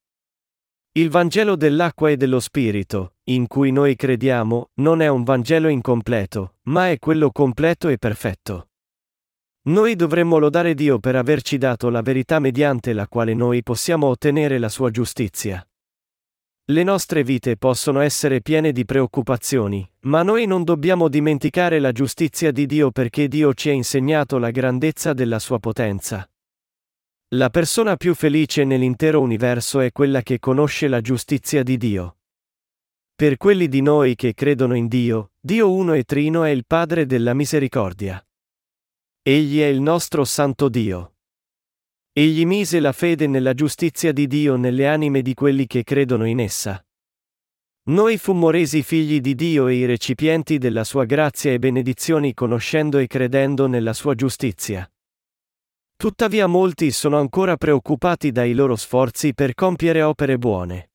Il 0.96 1.08
Vangelo 1.08 1.54
dell'acqua 1.54 2.10
e 2.10 2.16
dello 2.16 2.40
Spirito, 2.40 3.14
in 3.26 3.46
cui 3.46 3.70
noi 3.70 3.94
crediamo, 3.94 4.70
non 4.80 5.00
è 5.02 5.06
un 5.06 5.22
Vangelo 5.22 5.68
incompleto, 5.68 6.56
ma 6.62 6.90
è 6.90 6.98
quello 6.98 7.30
completo 7.30 7.86
e 7.86 7.96
perfetto. 7.96 8.70
Noi 9.66 9.94
dovremmo 9.94 10.38
lodare 10.38 10.74
Dio 10.74 10.98
per 10.98 11.14
averci 11.14 11.56
dato 11.56 11.88
la 11.88 12.02
verità 12.02 12.40
mediante 12.40 12.92
la 12.92 13.06
quale 13.06 13.34
noi 13.34 13.62
possiamo 13.62 14.08
ottenere 14.08 14.58
la 14.58 14.68
sua 14.68 14.90
giustizia. 14.90 15.64
Le 16.68 16.82
nostre 16.82 17.22
vite 17.24 17.58
possono 17.58 18.00
essere 18.00 18.40
piene 18.40 18.72
di 18.72 18.86
preoccupazioni, 18.86 19.86
ma 20.04 20.22
noi 20.22 20.46
non 20.46 20.64
dobbiamo 20.64 21.08
dimenticare 21.08 21.78
la 21.78 21.92
giustizia 21.92 22.52
di 22.52 22.64
Dio 22.64 22.90
perché 22.90 23.28
Dio 23.28 23.52
ci 23.52 23.68
ha 23.68 23.72
insegnato 23.72 24.38
la 24.38 24.50
grandezza 24.50 25.12
della 25.12 25.38
sua 25.38 25.58
potenza. 25.58 26.26
La 27.34 27.50
persona 27.50 27.96
più 27.96 28.14
felice 28.14 28.64
nell'intero 28.64 29.20
universo 29.20 29.80
è 29.80 29.92
quella 29.92 30.22
che 30.22 30.38
conosce 30.38 30.88
la 30.88 31.02
giustizia 31.02 31.62
di 31.62 31.76
Dio. 31.76 32.16
Per 33.14 33.36
quelli 33.36 33.68
di 33.68 33.82
noi 33.82 34.14
che 34.14 34.32
credono 34.32 34.74
in 34.74 34.88
Dio, 34.88 35.32
Dio 35.38 35.70
uno 35.70 35.92
e 35.92 36.04
trino 36.04 36.44
è 36.44 36.48
il 36.48 36.64
Padre 36.64 37.04
della 37.04 37.34
misericordia. 37.34 38.26
Egli 39.20 39.60
è 39.60 39.66
il 39.66 39.82
nostro 39.82 40.24
Santo 40.24 40.70
Dio. 40.70 41.13
Egli 42.16 42.46
mise 42.46 42.78
la 42.78 42.92
fede 42.92 43.26
nella 43.26 43.54
giustizia 43.54 44.12
di 44.12 44.28
Dio 44.28 44.54
nelle 44.54 44.86
anime 44.86 45.20
di 45.20 45.34
quelli 45.34 45.66
che 45.66 45.82
credono 45.82 46.24
in 46.28 46.38
essa. 46.38 46.80
Noi 47.86 48.18
fummo 48.18 48.50
resi 48.50 48.84
figli 48.84 49.20
di 49.20 49.34
Dio 49.34 49.66
e 49.66 49.74
i 49.74 49.84
recipienti 49.84 50.58
della 50.58 50.84
sua 50.84 51.06
grazia 51.06 51.50
e 51.50 51.58
benedizioni 51.58 52.32
conoscendo 52.32 52.98
e 52.98 53.08
credendo 53.08 53.66
nella 53.66 53.92
sua 53.92 54.14
giustizia. 54.14 54.88
Tuttavia 55.96 56.46
molti 56.46 56.92
sono 56.92 57.18
ancora 57.18 57.56
preoccupati 57.56 58.30
dai 58.30 58.54
loro 58.54 58.76
sforzi 58.76 59.34
per 59.34 59.54
compiere 59.54 60.02
opere 60.02 60.38
buone. 60.38 60.90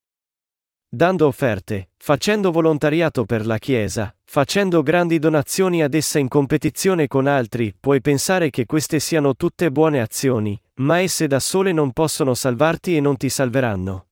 Dando 0.91 1.27
offerte, 1.27 1.91
facendo 1.97 2.49
volontariato 2.51 3.23
per 3.23 3.45
la 3.45 3.59
Chiesa, 3.59 4.11
facendo 4.23 4.81
grandi 4.81 5.19
donazioni 5.19 5.83
ad 5.83 5.93
essa 5.93 6.17
in 6.17 6.27
competizione 6.27 7.07
con 7.07 7.27
altri, 7.27 7.75
puoi 7.79 8.01
pensare 8.01 8.49
che 8.49 8.65
queste 8.65 8.99
siano 8.99 9.35
tutte 9.35 9.71
buone 9.71 10.01
azioni, 10.01 10.59
ma 10.77 10.99
esse 10.99 11.27
da 11.27 11.39
sole 11.39 11.73
non 11.73 11.91
possono 11.91 12.33
salvarti 12.33 12.95
e 12.95 13.01
non 13.01 13.17
ti 13.17 13.29
salveranno. 13.29 14.07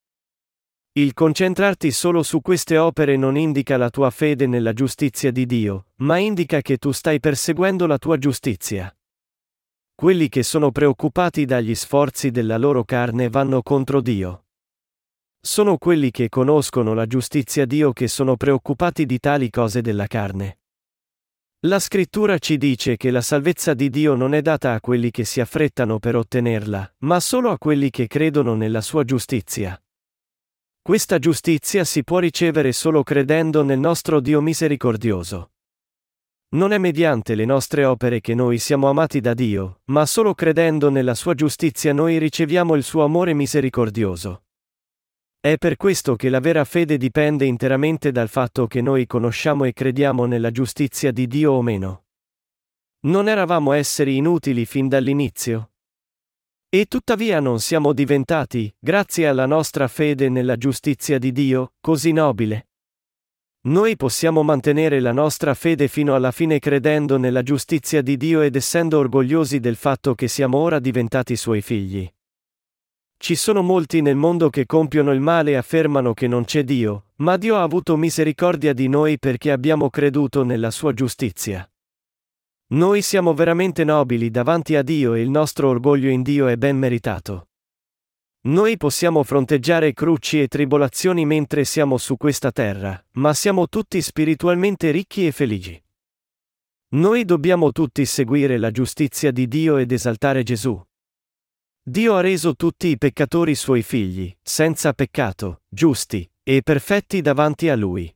Il 0.92 1.16
concentrarti 1.16 1.90
solo 1.90 2.22
su 2.22 2.42
queste 2.42 2.78
opere 2.78 3.18
non 3.18 3.38
indica 3.38 3.76
la 3.76 3.90
tua 3.90 4.12
fede 4.12 4.46
nella 4.46 4.74
giustizia 4.74 5.32
di 5.32 5.48
Dio, 5.48 5.88
ma 5.98 6.18
indica 6.18 6.62
che 6.62 6.78
tu 6.78 6.92
stai 6.92 7.20
perseguendo 7.20 7.88
la 7.88 7.98
tua 7.98 8.20
giustizia. 8.20 8.96
Quelli 9.96 10.30
che 10.30 10.44
sono 10.44 10.72
preoccupati 10.72 11.46
dagli 11.46 11.74
sforzi 11.74 12.30
della 12.30 12.58
loro 12.58 12.84
carne 12.84 13.30
vanno 13.30 13.64
contro 13.64 14.00
Dio. 14.00 14.44
Sono 15.40 15.78
quelli 15.78 16.12
che 16.12 16.30
conoscono 16.30 16.94
la 16.94 17.06
giustizia 17.06 17.66
Dio 17.66 17.94
che 17.94 18.08
sono 18.08 18.36
preoccupati 18.36 19.06
di 19.06 19.20
tali 19.20 19.50
cose 19.50 19.82
della 19.82 20.08
carne. 20.08 20.60
La 21.62 21.80
scrittura 21.80 22.38
ci 22.38 22.58
dice 22.58 22.98
che 22.98 23.10
la 23.10 23.22
salvezza 23.22 23.74
di 23.74 23.90
Dio 23.90 24.14
non 24.14 24.36
è 24.36 24.42
data 24.42 24.74
a 24.74 24.80
quelli 24.80 25.10
che 25.10 25.26
si 25.26 25.42
affrettano 25.42 25.98
per 25.98 26.16
ottenerla, 26.16 26.96
ma 27.00 27.20
solo 27.20 27.50
a 27.50 27.58
quelli 27.58 27.90
che 27.90 28.06
credono 28.06 28.54
nella 28.54 28.82
sua 28.82 29.04
giustizia. 29.04 29.82
Questa 30.82 31.18
giustizia 31.20 31.84
si 31.84 32.04
può 32.04 32.20
ricevere 32.20 32.72
solo 32.72 33.04
credendo 33.04 33.64
nel 33.64 33.80
nostro 33.80 34.20
Dio 34.20 34.40
misericordioso. 34.40 35.52
Non 36.50 36.72
è 36.72 36.78
mediante 36.78 37.36
le 37.36 37.44
nostre 37.44 37.84
opere 37.84 38.22
che 38.22 38.34
noi 38.34 38.58
siamo 38.58 38.88
amati 38.88 39.20
da 39.20 39.34
Dio, 39.34 39.82
ma 39.86 40.06
solo 40.06 40.34
credendo 40.34 40.90
nella 40.90 41.14
sua 41.16 41.34
giustizia 41.34 41.92
noi 41.92 42.20
riceviamo 42.20 42.76
il 42.76 42.84
suo 42.84 43.04
amore 43.04 43.34
misericordioso. 43.34 44.44
È 45.48 45.58
per 45.58 45.78
questo 45.78 46.18
che 46.18 46.28
la 46.28 46.42
vera 46.42 46.66
fede 46.66 46.98
dipende 46.98 47.46
interamente 47.46 48.12
dal 48.12 48.28
fatto 48.28 48.68
che 48.68 48.82
noi 48.82 49.06
conosciamo 49.06 49.64
e 49.64 49.72
crediamo 49.72 50.26
nella 50.26 50.52
giustizia 50.52 51.14
di 51.14 51.26
Dio 51.26 51.54
o 51.54 51.62
meno. 51.62 52.04
Non 53.06 53.30
eravamo 53.30 53.72
esseri 53.72 54.18
inutili 54.18 54.66
fin 54.66 54.90
dall'inizio? 54.90 55.72
E 56.68 56.88
tuttavia 56.88 57.40
non 57.40 57.62
siamo 57.62 57.94
diventati, 57.94 58.76
grazie 58.78 59.26
alla 59.26 59.46
nostra 59.46 59.88
fede 59.88 60.28
nella 60.28 60.58
giustizia 60.58 61.18
di 61.18 61.32
Dio, 61.32 61.76
così 61.80 62.12
nobile. 62.12 62.68
Noi 63.68 63.96
possiamo 63.96 64.44
mantenere 64.44 65.00
la 65.00 65.14
nostra 65.14 65.54
fede 65.54 65.88
fino 65.88 66.14
alla 66.14 66.32
fine 66.32 66.60
credendo 66.60 67.16
nella 67.16 67.42
giustizia 67.42 68.02
di 68.02 68.18
Dio 68.18 68.42
ed 68.42 68.58
essendo 68.58 68.98
orgogliosi 68.98 69.62
del 69.62 69.78
fatto 69.78 70.14
che 70.14 70.28
siamo 70.28 70.58
ora 70.58 70.80
diventati 70.80 71.38
suoi 71.38 71.62
figli. 71.62 72.06
Ci 73.20 73.36
sono 73.36 73.64
molti 73.64 74.02
nel 74.02 74.16
mondo 74.16 74.50
che 74.50 74.66
compiono 74.66 75.12
il 75.12 75.20
male 75.20 75.52
e 75.52 75.56
affermano 75.56 76.14
che 76.14 76.28
non 76.28 76.46
c'è 76.46 76.64
Dio, 76.64 77.08
ma 77.18 77.36
Dio 77.36 77.56
ha 77.56 77.64
avuto 77.64 77.98
misericordia 77.98 78.74
di 78.74 78.88
noi 78.88 79.18
perché 79.18 79.52
abbiamo 79.52 79.90
creduto 79.90 80.44
nella 80.44 80.70
sua 80.70 80.94
giustizia. 80.94 81.70
Noi 82.70 83.02
siamo 83.02 83.34
veramente 83.34 83.84
nobili 83.84 84.30
davanti 84.30 84.76
a 84.76 84.84
Dio 84.84 85.14
e 85.14 85.22
il 85.22 85.30
nostro 85.30 85.70
orgoglio 85.70 86.10
in 86.10 86.22
Dio 86.22 86.48
è 86.48 86.58
ben 86.58 86.78
meritato. 86.78 87.48
Noi 88.48 88.78
possiamo 88.78 89.24
fronteggiare 89.24 89.94
cruci 89.94 90.42
e 90.42 90.48
tribolazioni 90.48 91.26
mentre 91.26 91.66
siamo 91.66 91.98
su 91.98 92.18
questa 92.18 92.52
terra, 92.52 93.04
ma 93.14 93.34
siamo 93.34 93.68
tutti 93.68 94.00
spiritualmente 94.02 94.92
ricchi 94.92 95.26
e 95.26 95.32
felici. 95.32 95.82
Noi 96.90 97.26
dobbiamo 97.26 97.72
tutti 97.72 98.06
seguire 98.06 98.58
la 98.58 98.72
giustizia 98.72 99.32
di 99.32 99.48
Dio 99.48 99.78
ed 99.78 99.92
esaltare 99.92 100.44
Gesù. 100.44 100.87
Dio 101.90 102.16
ha 102.16 102.20
reso 102.20 102.54
tutti 102.54 102.90
i 102.90 102.98
peccatori 102.98 103.56
suoi 103.56 103.82
figli, 103.82 104.36
senza 104.42 104.92
peccato, 104.92 105.62
giusti 105.70 106.30
e 106.44 106.62
perfetti 106.62 107.22
davanti 107.22 107.70
a 107.70 107.78
Lui. 107.78 108.14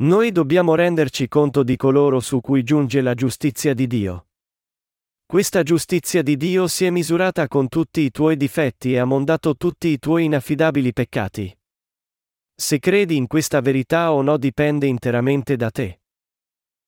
Noi 0.00 0.30
dobbiamo 0.32 0.74
renderci 0.74 1.28
conto 1.28 1.62
di 1.62 1.76
coloro 1.76 2.20
su 2.20 2.42
cui 2.42 2.62
giunge 2.64 3.00
la 3.00 3.14
giustizia 3.14 3.72
di 3.72 3.86
Dio. 3.86 4.26
Questa 5.24 5.62
giustizia 5.62 6.20
di 6.20 6.36
Dio 6.36 6.68
si 6.68 6.84
è 6.84 6.90
misurata 6.90 7.48
con 7.48 7.68
tutti 7.68 8.02
i 8.02 8.10
tuoi 8.10 8.36
difetti 8.36 8.92
e 8.92 8.98
ha 8.98 9.06
mondato 9.06 9.56
tutti 9.56 9.88
i 9.88 9.98
tuoi 9.98 10.24
inaffidabili 10.24 10.92
peccati. 10.92 11.58
Se 12.54 12.78
credi 12.78 13.16
in 13.16 13.28
questa 13.28 13.62
verità 13.62 14.12
o 14.12 14.20
no 14.20 14.36
dipende 14.36 14.86
interamente 14.86 15.56
da 15.56 15.70
te. 15.70 16.02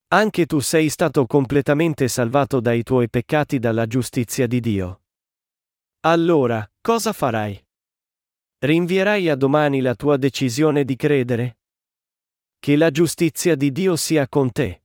Anche 0.08 0.44
tu 0.44 0.60
sei 0.60 0.90
stato 0.90 1.24
completamente 1.24 2.06
salvato 2.06 2.60
dai 2.60 2.82
tuoi 2.82 3.08
peccati 3.08 3.58
dalla 3.58 3.86
giustizia 3.86 4.46
di 4.46 4.60
Dio. 4.60 5.00
Allora, 6.02 6.66
cosa 6.80 7.12
farai? 7.12 7.62
Rinvierai 8.60 9.28
a 9.28 9.34
domani 9.34 9.82
la 9.82 9.94
tua 9.94 10.16
decisione 10.16 10.82
di 10.84 10.96
credere? 10.96 11.58
Che 12.58 12.74
la 12.76 12.90
giustizia 12.90 13.54
di 13.54 13.70
Dio 13.70 13.96
sia 13.96 14.26
con 14.26 14.50
te. 14.50 14.79